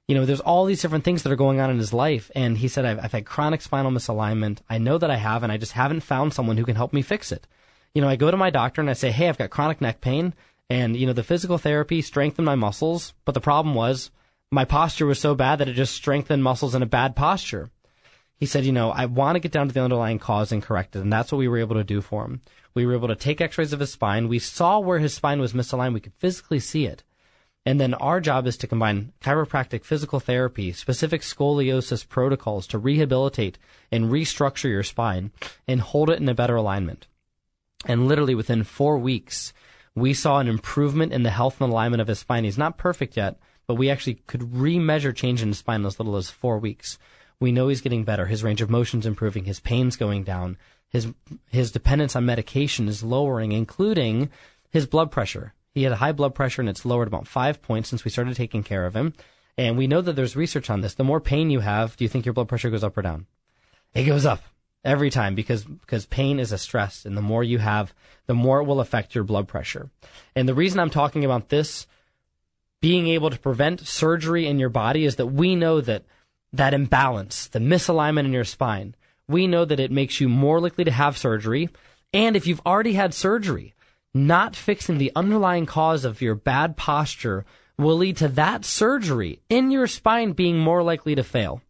You 0.08 0.14
know, 0.14 0.26
there's 0.26 0.40
all 0.40 0.66
these 0.66 0.82
different 0.82 1.04
things 1.04 1.24
that 1.24 1.32
are 1.32 1.36
going 1.36 1.60
on 1.60 1.72
in 1.72 1.80
his 1.80 1.92
life. 1.92 2.30
And 2.36 2.60
he 2.60 2.68
said, 2.68 2.86
I've, 2.86 3.00
I've 3.00 3.12
had 3.12 3.26
chronic 3.26 3.64
spinal 3.64 3.92
misalignment. 3.92 4.60
I 4.70 4.78
know 4.78 5.00
that 5.00 5.10
I 5.10 5.16
have, 5.16 5.42
and 5.42 5.52
I 5.52 5.58
just 5.58 5.72
haven't 5.72 6.02
found 6.02 6.32
someone 6.32 6.58
who 6.58 6.64
can 6.64 6.76
help 6.76 6.94
me 6.94 7.02
fix 7.02 7.32
it. 7.32 7.48
You 7.96 8.02
know, 8.02 8.10
I 8.10 8.18
go 8.18 8.30
to 8.30 8.38
my 8.38 8.52
doctor 8.52 8.82
and 8.82 8.90
I 8.90 8.94
say, 8.94 9.10
Hey, 9.10 9.30
I've 9.30 9.38
got 9.38 9.50
chronic 9.50 9.82
neck 9.82 10.02
pain. 10.02 10.36
And, 10.70 10.98
you 10.98 11.08
know, 11.08 11.14
the 11.14 11.24
physical 11.24 11.58
therapy 11.58 12.02
strengthened 12.02 12.46
my 12.46 12.56
muscles. 12.56 13.14
But 13.24 13.34
the 13.34 13.42
problem 13.42 13.74
was 13.74 14.12
my 14.52 14.66
posture 14.66 15.06
was 15.06 15.20
so 15.20 15.34
bad 15.34 15.60
that 15.60 15.70
it 15.70 15.74
just 15.74 15.96
strengthened 15.96 16.44
muscles 16.44 16.76
in 16.76 16.84
a 16.84 16.88
bad 16.88 17.16
posture. 17.16 17.70
He 18.38 18.46
said, 18.46 18.66
you 18.66 18.74
know, 18.74 18.92
I 18.92 19.06
want 19.06 19.38
to 19.38 19.40
get 19.40 19.54
down 19.54 19.70
to 19.70 19.74
the 19.74 19.82
underlying 19.82 20.20
cause 20.20 20.52
and 20.52 20.62
correct 20.62 20.96
it. 20.96 21.00
And 21.00 21.14
that's 21.14 21.32
what 21.32 21.38
we 21.38 21.48
were 21.48 21.58
able 21.58 21.76
to 21.76 21.86
do 21.86 22.02
for 22.02 22.26
him. 22.26 22.42
We 22.74 22.86
were 22.86 22.96
able 22.96 23.08
to 23.08 23.16
take 23.16 23.40
x-rays 23.40 23.72
of 23.72 23.80
his 23.80 23.94
spine. 23.94 24.28
We 24.28 24.40
saw 24.40 24.80
where 24.80 25.00
his 25.00 25.14
spine 25.14 25.40
was 25.40 25.54
misaligned. 25.54 25.94
We 25.94 26.02
could 26.02 26.16
physically 26.16 26.60
see 26.60 26.86
it. 26.86 27.04
And 27.66 27.80
then 27.80 27.94
our 27.96 28.20
job 28.20 28.46
is 28.46 28.58
to 28.58 28.68
combine 28.68 29.14
chiropractic 29.22 29.86
physical 29.86 30.20
therapy, 30.20 30.74
specific 30.74 31.22
scoliosis 31.22 32.08
protocols 32.08 32.68
to 32.68 32.78
rehabilitate 32.78 33.58
and 33.92 34.12
restructure 34.12 34.70
your 34.70 34.84
spine 34.84 35.32
and 35.68 35.80
hold 35.80 36.10
it 36.10 36.20
in 36.20 36.28
a 36.28 36.36
better 36.36 36.58
alignment. 36.58 37.08
And 37.86 38.08
literally 38.08 38.36
within 38.36 38.64
four 38.64 38.98
weeks, 38.98 39.54
we 39.96 40.14
saw 40.14 40.40
an 40.40 40.48
improvement 40.48 41.14
in 41.14 41.24
the 41.24 41.30
health 41.30 41.62
and 41.62 41.72
alignment 41.72 42.02
of 42.02 42.08
his 42.08 42.20
spine. 42.20 42.44
He's 42.44 42.58
not 42.58 42.78
perfect 42.78 43.18
yet, 43.18 43.40
but 43.68 43.76
we 43.76 43.90
actually 43.90 44.16
could 44.28 44.42
remeasure 44.42 45.16
change 45.16 45.42
in 45.42 45.50
his 45.50 45.60
spine 45.60 45.82
in 45.82 45.86
as 45.86 46.00
little 46.00 46.16
as 46.18 46.30
four 46.30 46.60
weeks. 46.60 46.98
We 47.40 47.52
know 47.52 47.68
he's 47.68 47.82
getting 47.82 48.04
better. 48.04 48.26
His 48.26 48.44
range 48.44 48.62
of 48.62 48.70
motion's 48.70 49.06
improving. 49.06 49.46
His 49.46 49.60
pain's 49.60 49.96
going 49.98 50.24
down. 50.24 50.58
His 50.90 51.08
his 51.50 51.72
dependence 51.72 52.16
on 52.16 52.26
medication 52.26 52.88
is 52.88 53.04
lowering, 53.04 53.52
including 53.52 54.30
his 54.70 54.86
blood 54.86 55.12
pressure. 55.12 55.54
He 55.74 55.84
had 55.84 55.92
a 55.92 55.98
high 55.98 56.14
blood 56.14 56.36
pressure 56.36 56.62
and 56.62 56.70
it's 56.70 56.86
lowered 56.86 57.08
about 57.08 57.28
five 57.28 57.62
points 57.62 57.90
since 57.90 58.06
we 58.06 58.12
started 58.12 58.36
taking 58.36 58.64
care 58.64 58.86
of 58.86 58.96
him. 58.96 59.14
And 59.58 59.78
we 59.78 59.88
know 59.88 60.02
that 60.02 60.16
there's 60.16 60.36
research 60.36 60.70
on 60.70 60.82
this. 60.82 60.96
The 60.96 61.04
more 61.04 61.20
pain 61.20 61.50
you 61.50 61.60
have, 61.60 61.96
do 61.98 62.04
you 62.04 62.10
think 62.10 62.26
your 62.26 62.34
blood 62.34 62.48
pressure 62.48 62.70
goes 62.70 62.84
up 62.84 62.98
or 62.98 63.02
down? 63.02 63.26
It 63.94 64.04
goes 64.04 64.26
up 64.26 64.42
every 64.86 65.10
time 65.10 65.36
because 65.36 65.64
because 65.66 66.06
pain 66.06 66.40
is 66.40 66.52
a 66.52 66.58
stress 66.58 67.06
and 67.06 67.18
the 67.18 67.22
more 67.22 67.44
you 67.44 67.58
have 67.58 67.94
the 68.28 68.34
more 68.34 68.62
it 68.62 68.66
will 68.66 68.80
affect 68.80 69.16
your 69.16 69.24
blood 69.24 69.48
pressure 69.48 69.90
and 70.36 70.48
the 70.48 70.54
reason 70.54 70.80
i'm 70.80 70.90
talking 70.90 71.26
about 71.26 71.50
this 71.50 71.88
being 72.82 73.08
able 73.08 73.32
to 73.32 73.40
prevent 73.40 73.88
surgery 73.88 74.46
in 74.46 74.60
your 74.60 74.70
body 74.70 75.06
is 75.06 75.16
that 75.16 75.26
we 75.26 75.56
know 75.56 75.82
that 75.82 76.04
that 76.54 76.74
imbalance, 76.74 77.48
the 77.48 77.60
misalignment 77.60 78.26
in 78.26 78.34
your 78.34 78.44
spine, 78.44 78.96
we 79.28 79.48
know 79.48 79.66
that 79.66 79.80
it 79.80 79.92
makes 79.92 80.22
you 80.22 80.30
more 80.30 80.60
likely 80.60 80.84
to 80.84 80.92
have 80.92 81.18
surgery. 81.18 81.70
And 82.14 82.36
if 82.36 82.48
you've 82.48 82.62
already 82.66 82.94
had 82.94 83.14
surgery, 83.14 83.74
not 84.14 84.56
fixing 84.56 84.98
the 84.98 85.12
underlying 85.16 85.66
cause 85.66 86.06
of 86.06 86.22
your 86.22 86.36
bad 86.36 86.78
posture 86.78 87.46
will 87.78 87.98
lead 87.98 88.18
to 88.18 88.28
that 88.30 88.64
surgery 88.64 89.40
in 89.50 89.72
your 89.72 89.88
spine 89.88 90.32
being 90.32 90.58
more 90.58 90.84
likely 90.84 91.16
to 91.16 91.24
fail. 91.24 91.62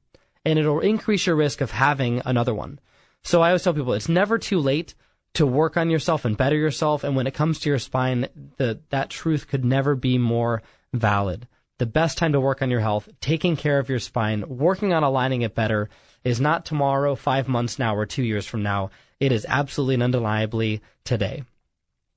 And 0.44 0.60
it'll 0.60 0.82
increase 0.82 1.26
your 1.26 1.36
risk 1.36 1.62
of 1.62 1.72
having 1.72 2.22
another 2.26 2.54
one. 2.54 2.80
So 3.26 3.42
I 3.42 3.50
always 3.50 3.64
tell 3.64 3.74
people 3.74 3.94
it's 3.94 4.08
never 4.08 4.38
too 4.38 4.60
late 4.60 4.94
to 5.34 5.48
work 5.48 5.78
on 5.78 5.90
yourself 5.90 6.26
and 6.26 6.38
better 6.38 6.56
yourself. 6.56 7.04
And 7.04 7.16
when 7.16 7.26
it 7.26 7.34
comes 7.34 7.60
to 7.60 7.70
your 7.70 7.80
spine, 7.80 8.28
the, 8.58 8.80
that 8.92 9.10
truth 9.10 9.48
could 9.48 9.66
never 9.66 9.96
be 9.96 10.20
more 10.20 10.62
valid. 10.94 11.48
The 11.80 11.88
best 11.88 12.20
time 12.20 12.34
to 12.34 12.40
work 12.40 12.62
on 12.62 12.70
your 12.70 12.82
health, 12.82 13.10
taking 13.22 13.58
care 13.58 13.80
of 13.80 13.90
your 13.90 14.00
spine, 14.00 14.46
working 14.48 14.94
on 14.94 15.02
aligning 15.02 15.42
it 15.42 15.56
better 15.56 15.90
is 16.24 16.40
not 16.40 16.66
tomorrow, 16.66 17.16
five 17.16 17.48
months 17.48 17.80
now, 17.80 17.96
or 17.96 18.06
two 18.06 18.24
years 18.24 18.46
from 18.46 18.62
now. 18.62 18.92
It 19.20 19.32
is 19.32 19.46
absolutely 19.50 19.96
and 19.96 20.04
undeniably 20.04 20.82
today. 21.04 21.44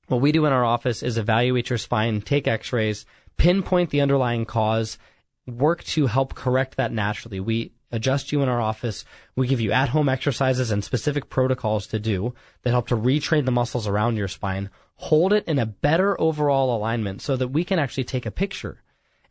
What 0.09 0.21
we 0.21 0.31
do 0.31 0.45
in 0.45 0.53
our 0.53 0.63
office 0.63 1.01
is 1.01 1.17
evaluate 1.17 1.71
your 1.71 1.79
spine, 1.79 2.21
take 2.21 2.47
x 2.47 2.71
rays, 2.71 3.07
pinpoint 3.35 3.89
the 3.89 4.01
underlying 4.01 4.45
cause, 4.45 4.99
work 5.47 5.83
to 5.85 6.05
help 6.05 6.35
correct 6.35 6.77
that 6.77 6.93
naturally. 6.93 7.39
We 7.39 7.71
adjust 7.91 8.31
you 8.31 8.41
in 8.41 8.49
our 8.49 8.61
office. 8.61 9.05
We 9.35 9.47
give 9.47 9.61
you 9.61 9.71
at 9.71 9.89
home 9.89 10.09
exercises 10.09 10.71
and 10.71 10.83
specific 10.83 11.29
protocols 11.29 11.87
to 11.87 11.99
do 11.99 12.33
that 12.63 12.71
help 12.71 12.87
to 12.89 12.95
retrain 12.95 13.45
the 13.45 13.51
muscles 13.51 13.87
around 13.87 14.17
your 14.17 14.27
spine, 14.27 14.69
hold 14.95 15.33
it 15.33 15.45
in 15.47 15.59
a 15.59 15.65
better 15.65 16.19
overall 16.19 16.75
alignment 16.75 17.21
so 17.21 17.35
that 17.35 17.49
we 17.49 17.63
can 17.63 17.79
actually 17.79 18.03
take 18.03 18.25
a 18.25 18.31
picture 18.31 18.81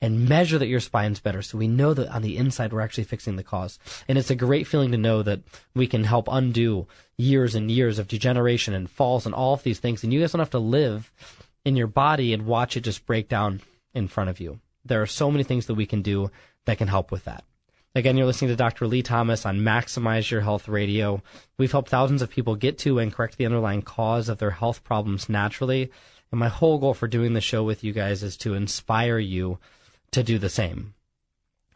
and 0.01 0.29
measure 0.29 0.59
that 0.59 0.69
your 0.69 0.81
spine's 0.81 1.21
better 1.21 1.43
so 1.43 1.59
we 1.59 1.67
know 1.67 1.93
that 1.93 2.09
on 2.09 2.23
the 2.23 2.37
inside 2.37 2.73
we're 2.73 2.81
actually 2.81 3.05
fixing 3.05 3.37
the 3.37 3.43
cause. 3.43 3.79
And 4.07 4.17
it's 4.17 4.31
a 4.31 4.37
great 4.37 4.67
feeling 4.67 4.93
to 4.93 4.99
know 4.99 5.23
that 5.23 5.41
we 5.75 5.87
can 5.87 6.05
help 6.05 6.29
undo 6.31 6.87
years 7.17 7.55
and 7.55 7.71
years 7.71 7.99
of 7.99 8.09
degeneration 8.09 8.75
and 8.75 8.89
falls 8.89 9.27
and 9.27 9.35
all 9.35 9.55
of 9.55 9.63
these 9.63 9.81
things. 9.81 10.05
And 10.05 10.13
you 10.13 10.21
guys 10.21 10.33
don't 10.33 10.39
have 10.39 10.51
to 10.51 10.59
live 10.59 11.11
in 11.65 11.77
your 11.77 11.89
body 11.89 12.33
and 12.33 12.47
watch 12.47 12.77
it 12.77 12.83
just 12.83 13.07
break 13.07 13.29
down 13.29 13.61
in 13.93 14.09
front 14.09 14.31
of 14.31 14.41
you. 14.41 14.61
There 14.85 15.03
are 15.03 15.07
so 15.07 15.31
many 15.31 15.45
things 15.45 15.67
that 15.67 15.75
we 15.75 15.87
can 15.87 16.03
do 16.03 16.31
that 16.65 16.79
can 16.79 16.89
help 16.89 17.11
with 17.11 17.25
that. 17.25 17.45
Again, 17.99 18.17
you're 18.17 18.27
listening 18.27 18.51
to 18.51 18.57
Dr. 18.57 18.87
Lee 18.87 19.03
Thomas 19.03 19.45
on 19.45 19.59
Maximize 19.59 20.31
Your 20.31 20.43
Health 20.43 20.69
Radio. 20.69 21.21
We've 21.59 21.73
helped 21.73 21.89
thousands 21.89 22.23
of 22.23 22.31
people 22.31 22.55
get 22.55 22.79
to 22.79 23.01
and 23.01 23.13
correct 23.13 23.37
the 23.37 23.45
underlying 23.45 23.83
cause 23.83 24.29
of 24.29 24.39
their 24.39 24.53
health 24.53 24.85
problems 24.85 25.29
naturally. 25.29 25.91
And 26.31 26.39
my 26.39 26.47
whole 26.47 26.79
goal 26.79 26.95
for 26.95 27.09
doing 27.09 27.33
the 27.33 27.41
show 27.41 27.65
with 27.65 27.83
you 27.83 27.93
guys 27.93 28.23
is 28.23 28.37
to 28.37 28.55
inspire 28.55 29.19
you 29.19 29.59
to 30.13 30.23
do 30.23 30.39
the 30.39 30.49
same. 30.49 30.95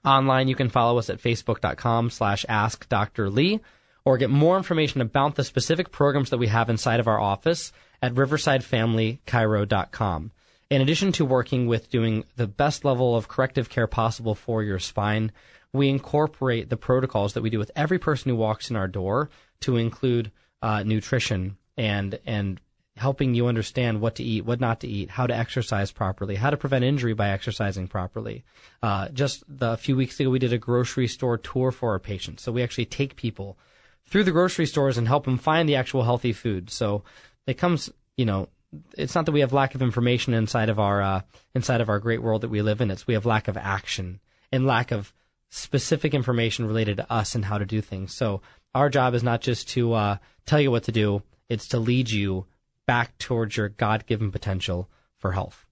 Online, 0.04 0.46
you 0.46 0.54
can 0.54 0.68
follow 0.68 0.96
us 0.96 1.10
at 1.10 1.20
facebook.com 1.20 2.10
slash 2.10 2.46
ask 2.48 2.88
Dr. 2.88 3.28
Lee 3.28 3.58
or 4.04 4.16
get 4.16 4.30
more 4.30 4.56
information 4.56 5.00
about 5.00 5.34
the 5.34 5.42
specific 5.42 5.90
programs 5.90 6.30
that 6.30 6.38
we 6.38 6.46
have 6.46 6.70
inside 6.70 7.00
of 7.00 7.08
our 7.08 7.18
office 7.18 7.72
at 8.00 8.14
riversidefamilychiro.com. 8.14 10.30
In 10.70 10.80
addition 10.80 11.10
to 11.12 11.24
working 11.24 11.66
with 11.66 11.90
doing 11.90 12.22
the 12.36 12.46
best 12.46 12.84
level 12.84 13.16
of 13.16 13.26
corrective 13.26 13.68
care 13.68 13.88
possible 13.88 14.36
for 14.36 14.62
your 14.62 14.78
spine, 14.78 15.32
we 15.72 15.88
incorporate 15.88 16.68
the 16.68 16.76
protocols 16.76 17.32
that 17.32 17.42
we 17.42 17.50
do 17.50 17.58
with 17.58 17.70
every 17.74 17.98
person 17.98 18.30
who 18.30 18.36
walks 18.36 18.70
in 18.70 18.76
our 18.76 18.88
door 18.88 19.30
to 19.60 19.76
include 19.76 20.30
uh, 20.60 20.82
nutrition 20.82 21.56
and 21.76 22.18
and 22.26 22.60
helping 22.96 23.34
you 23.34 23.46
understand 23.46 24.00
what 24.00 24.16
to 24.16 24.22
eat, 24.22 24.44
what 24.44 24.60
not 24.60 24.80
to 24.80 24.86
eat, 24.86 25.08
how 25.08 25.26
to 25.26 25.34
exercise 25.34 25.90
properly, 25.90 26.36
how 26.36 26.50
to 26.50 26.58
prevent 26.58 26.84
injury 26.84 27.14
by 27.14 27.30
exercising 27.30 27.88
properly. 27.88 28.44
Uh, 28.82 29.08
just 29.08 29.42
the, 29.48 29.72
a 29.72 29.76
few 29.78 29.96
weeks 29.96 30.20
ago, 30.20 30.28
we 30.28 30.38
did 30.38 30.52
a 30.52 30.58
grocery 30.58 31.08
store 31.08 31.38
tour 31.38 31.70
for 31.70 31.92
our 31.92 31.98
patients. 31.98 32.42
So 32.42 32.52
we 32.52 32.62
actually 32.62 32.84
take 32.84 33.16
people 33.16 33.56
through 34.04 34.24
the 34.24 34.30
grocery 34.30 34.66
stores 34.66 34.98
and 34.98 35.08
help 35.08 35.24
them 35.24 35.38
find 35.38 35.66
the 35.66 35.76
actual 35.76 36.02
healthy 36.02 36.34
food. 36.34 36.68
So 36.68 37.02
it 37.46 37.54
comes, 37.54 37.90
you 38.18 38.26
know, 38.26 38.48
it's 38.96 39.14
not 39.14 39.24
that 39.24 39.32
we 39.32 39.40
have 39.40 39.54
lack 39.54 39.74
of 39.74 39.80
information 39.82 40.34
inside 40.34 40.68
of 40.68 40.78
our 40.78 41.02
uh, 41.02 41.20
inside 41.54 41.80
of 41.80 41.88
our 41.88 41.98
great 41.98 42.22
world 42.22 42.42
that 42.42 42.50
we 42.50 42.62
live 42.62 42.80
in. 42.80 42.90
It's 42.90 43.06
we 43.06 43.14
have 43.14 43.26
lack 43.26 43.48
of 43.48 43.56
action 43.56 44.20
and 44.50 44.66
lack 44.66 44.92
of 44.92 45.12
specific 45.54 46.14
information 46.14 46.66
related 46.66 46.96
to 46.96 47.12
us 47.12 47.34
and 47.34 47.44
how 47.44 47.58
to 47.58 47.66
do 47.66 47.80
things. 47.80 48.14
So 48.14 48.40
our 48.74 48.88
job 48.88 49.14
is 49.14 49.22
not 49.22 49.40
just 49.40 49.68
to 49.70 49.92
uh, 49.92 50.16
tell 50.46 50.60
you 50.60 50.70
what 50.70 50.84
to 50.84 50.92
do; 50.92 51.22
it's 51.48 51.68
to 51.68 51.78
lead 51.78 52.10
you 52.10 52.46
back 52.86 53.16
towards 53.18 53.56
your 53.56 53.68
God-given 53.68 54.32
potential 54.32 54.88
for 55.18 55.32
health. 55.32 55.66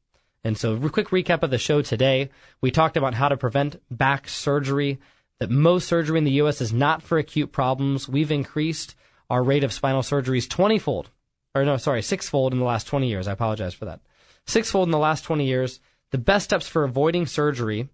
And 0.45 0.57
so, 0.57 0.75
a 0.75 0.91
quick 0.91 1.09
recap 1.09 1.43
of 1.43 1.51
the 1.51 1.59
show 1.59 1.83
today: 1.83 2.31
we 2.61 2.71
talked 2.71 2.97
about 2.97 3.15
how 3.15 3.29
to 3.29 3.37
prevent 3.37 3.81
back 3.91 4.29
surgery. 4.29 4.99
That 5.39 5.51
most 5.51 5.89
surgery 5.89 6.19
in 6.19 6.25
the 6.25 6.33
U.S. 6.33 6.61
is 6.61 6.71
not 6.71 7.03
for 7.03 7.17
acute 7.17 7.51
problems. 7.51 8.07
We've 8.07 8.31
increased 8.31 8.95
our 9.31 9.43
rate 9.43 9.65
of 9.65 9.73
spinal 9.73 10.03
surgeries 10.03 10.47
20-fold 10.47 11.09
or 11.55 11.65
no, 11.65 11.77
sorry, 11.77 12.03
sixfold 12.03 12.53
in 12.53 12.59
the 12.59 12.65
last 12.65 12.87
20 12.87 13.09
years. 13.09 13.27
I 13.27 13.33
apologize 13.33 13.75
for 13.75 13.87
that. 13.87 14.01
Sixfold 14.47 14.89
in 14.89 14.93
the 14.93 14.99
last 14.99 15.25
20 15.25 15.47
years. 15.47 15.81
The 16.11 16.19
best 16.19 16.45
steps 16.45 16.69
for 16.69 16.85
avoiding 16.85 17.27
surgery 17.27 17.89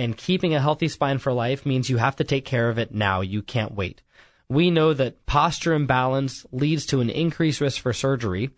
and 0.00 0.16
keeping 0.16 0.54
a 0.54 0.60
healthy 0.60 0.88
spine 0.88 1.18
for 1.18 1.32
life 1.32 1.66
means 1.66 1.90
you 1.90 1.98
have 1.98 2.16
to 2.16 2.24
take 2.24 2.46
care 2.46 2.70
of 2.70 2.78
it 2.78 2.94
now. 2.94 3.20
You 3.20 3.42
can't 3.42 3.74
wait. 3.74 4.00
We 4.48 4.70
know 4.70 4.94
that 4.94 5.26
posture 5.26 5.74
imbalance 5.74 6.46
leads 6.50 6.86
to 6.86 7.00
an 7.00 7.10
increased 7.10 7.60
risk 7.60 7.82
for 7.82 7.92
surgery. 7.92 8.50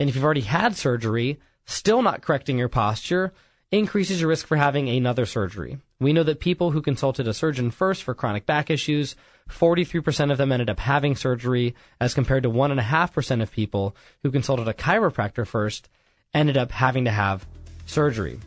And 0.00 0.08
if 0.08 0.16
you've 0.16 0.24
already 0.24 0.40
had 0.40 0.76
surgery, 0.76 1.38
still 1.66 2.02
not 2.02 2.22
correcting 2.22 2.58
your 2.58 2.68
posture 2.68 3.32
increases 3.70 4.20
your 4.20 4.28
risk 4.28 4.46
for 4.46 4.56
having 4.56 4.88
another 4.88 5.24
surgery. 5.24 5.78
We 6.00 6.12
know 6.12 6.24
that 6.24 6.40
people 6.40 6.72
who 6.72 6.82
consulted 6.82 7.28
a 7.28 7.34
surgeon 7.34 7.70
first 7.70 8.02
for 8.02 8.14
chronic 8.14 8.44
back 8.44 8.68
issues 8.68 9.14
43% 9.48 10.32
of 10.32 10.38
them 10.38 10.52
ended 10.52 10.68
up 10.68 10.80
having 10.80 11.16
surgery, 11.16 11.74
as 12.00 12.12
compared 12.12 12.42
to 12.42 12.50
1.5% 12.50 13.42
of 13.42 13.50
people 13.50 13.96
who 14.22 14.30
consulted 14.30 14.68
a 14.68 14.74
chiropractor 14.74 15.46
first 15.46 15.88
ended 16.34 16.56
up 16.56 16.72
having 16.72 17.04
to 17.04 17.10
have 17.10 17.46
surgery. 17.86 18.38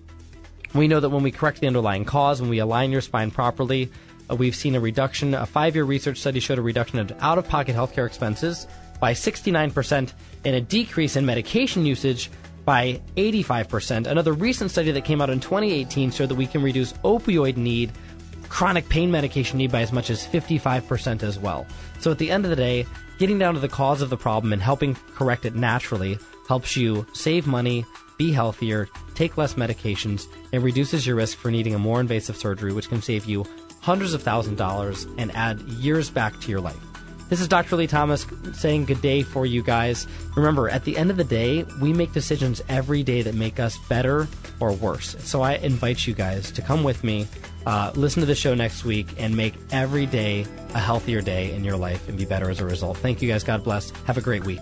We 0.73 0.88
know 0.88 0.99
that 0.99 1.10
when 1.10 1.23
we 1.23 1.31
correct 1.31 1.60
the 1.60 1.67
underlying 1.67 2.05
cause, 2.05 2.41
when 2.41 2.49
we 2.49 2.60
align 2.60 2.91
your 2.91 3.01
spine 3.01 3.31
properly, 3.31 3.91
uh, 4.29 4.36
we've 4.36 4.55
seen 4.55 4.75
a 4.75 4.79
reduction. 4.79 5.34
A 5.34 5.45
five 5.45 5.75
year 5.75 5.84
research 5.84 6.17
study 6.17 6.39
showed 6.39 6.60
a 6.60 6.62
reduction 6.62 6.99
of 6.99 7.12
out 7.19 7.38
of 7.38 7.47
pocket 7.47 7.75
healthcare 7.75 8.05
expenses 8.05 8.67
by 8.99 9.13
69% 9.13 10.13
and 10.45 10.55
a 10.55 10.62
decrease 10.62 11.15
in 11.15 11.25
medication 11.25 11.86
usage 11.86 12.29
by 12.63 13.01
85%. 13.17 14.07
Another 14.07 14.34
recent 14.34 14.71
study 14.71 14.91
that 14.91 15.03
came 15.03 15.19
out 15.21 15.29
in 15.29 15.39
2018 15.39 16.12
showed 16.12 16.29
that 16.29 16.36
we 16.36 16.47
can 16.47 16.62
reduce 16.62 16.93
opioid 17.03 17.57
need 17.57 17.91
chronic 18.47 18.88
pain 18.89 19.10
medication 19.10 19.57
need 19.57 19.71
by 19.71 19.81
as 19.81 19.91
much 19.91 20.10
as 20.10 20.27
55% 20.27 21.23
as 21.23 21.39
well. 21.39 21.65
So 21.99 22.12
at 22.12 22.17
the 22.17 22.29
end 22.29 22.45
of 22.45 22.49
the 22.49 22.55
day, 22.55 22.86
getting 23.17 23.39
down 23.39 23.53
to 23.53 23.60
the 23.60 23.69
cause 23.69 24.01
of 24.01 24.10
the 24.10 24.17
problem 24.17 24.53
and 24.53 24.62
helping 24.62 24.95
correct 25.15 25.45
it 25.45 25.55
naturally 25.55 26.19
helps 26.47 26.75
you 26.75 27.05
save 27.13 27.47
money, 27.47 27.86
be 28.21 28.31
healthier, 28.31 28.88
take 29.15 29.36
less 29.36 29.55
medications, 29.55 30.27
and 30.53 30.62
reduces 30.62 31.07
your 31.07 31.15
risk 31.15 31.39
for 31.39 31.49
needing 31.49 31.73
a 31.73 31.79
more 31.79 31.99
invasive 31.99 32.38
surgery, 32.38 32.71
which 32.71 32.88
can 32.88 33.01
save 33.01 33.25
you 33.25 33.43
hundreds 33.79 34.13
of 34.13 34.21
thousands 34.21 34.53
of 34.53 34.57
dollars 34.60 35.07
and 35.17 35.36
add 35.36 35.60
years 35.62 36.12
back 36.12 36.39
to 36.39 36.51
your 36.51 36.62
life. 36.62 36.79
This 37.29 37.41
is 37.41 37.47
Dr. 37.47 37.77
Lee 37.77 37.88
Thomas 37.88 38.27
saying 38.53 38.86
good 38.86 39.01
day 39.01 39.23
for 39.23 39.47
you 39.47 39.63
guys. 39.63 40.05
Remember, 40.36 40.69
at 40.69 40.84
the 40.84 40.97
end 40.97 41.10
of 41.10 41.17
the 41.17 41.23
day, 41.23 41.63
we 41.81 41.93
make 41.93 42.13
decisions 42.13 42.62
every 42.69 43.01
day 43.01 43.23
that 43.23 43.34
make 43.34 43.60
us 43.60 43.79
better 43.89 44.27
or 44.60 44.73
worse. 44.73 45.15
So 45.21 45.41
I 45.41 45.53
invite 45.53 46.05
you 46.05 46.13
guys 46.13 46.51
to 46.51 46.62
come 46.62 46.84
with 46.84 47.03
me, 47.03 47.25
uh, 47.65 47.91
listen 47.95 48.19
to 48.19 48.27
the 48.27 48.36
show 48.36 48.53
next 48.53 48.86
week, 48.86 49.07
and 49.17 49.36
make 49.36 49.55
every 49.71 50.05
day 50.05 50.45
a 50.75 50.79
healthier 50.79 51.21
day 51.21 51.55
in 51.55 51.63
your 51.63 51.77
life 51.77 52.07
and 52.07 52.19
be 52.19 52.25
better 52.25 52.51
as 52.51 52.60
a 52.60 52.65
result. 52.65 52.97
Thank 52.97 53.23
you 53.23 53.29
guys. 53.31 53.43
God 53.43 53.63
bless. 53.63 53.89
Have 54.05 54.19
a 54.19 54.21
great 54.21 54.45
week. 54.45 54.62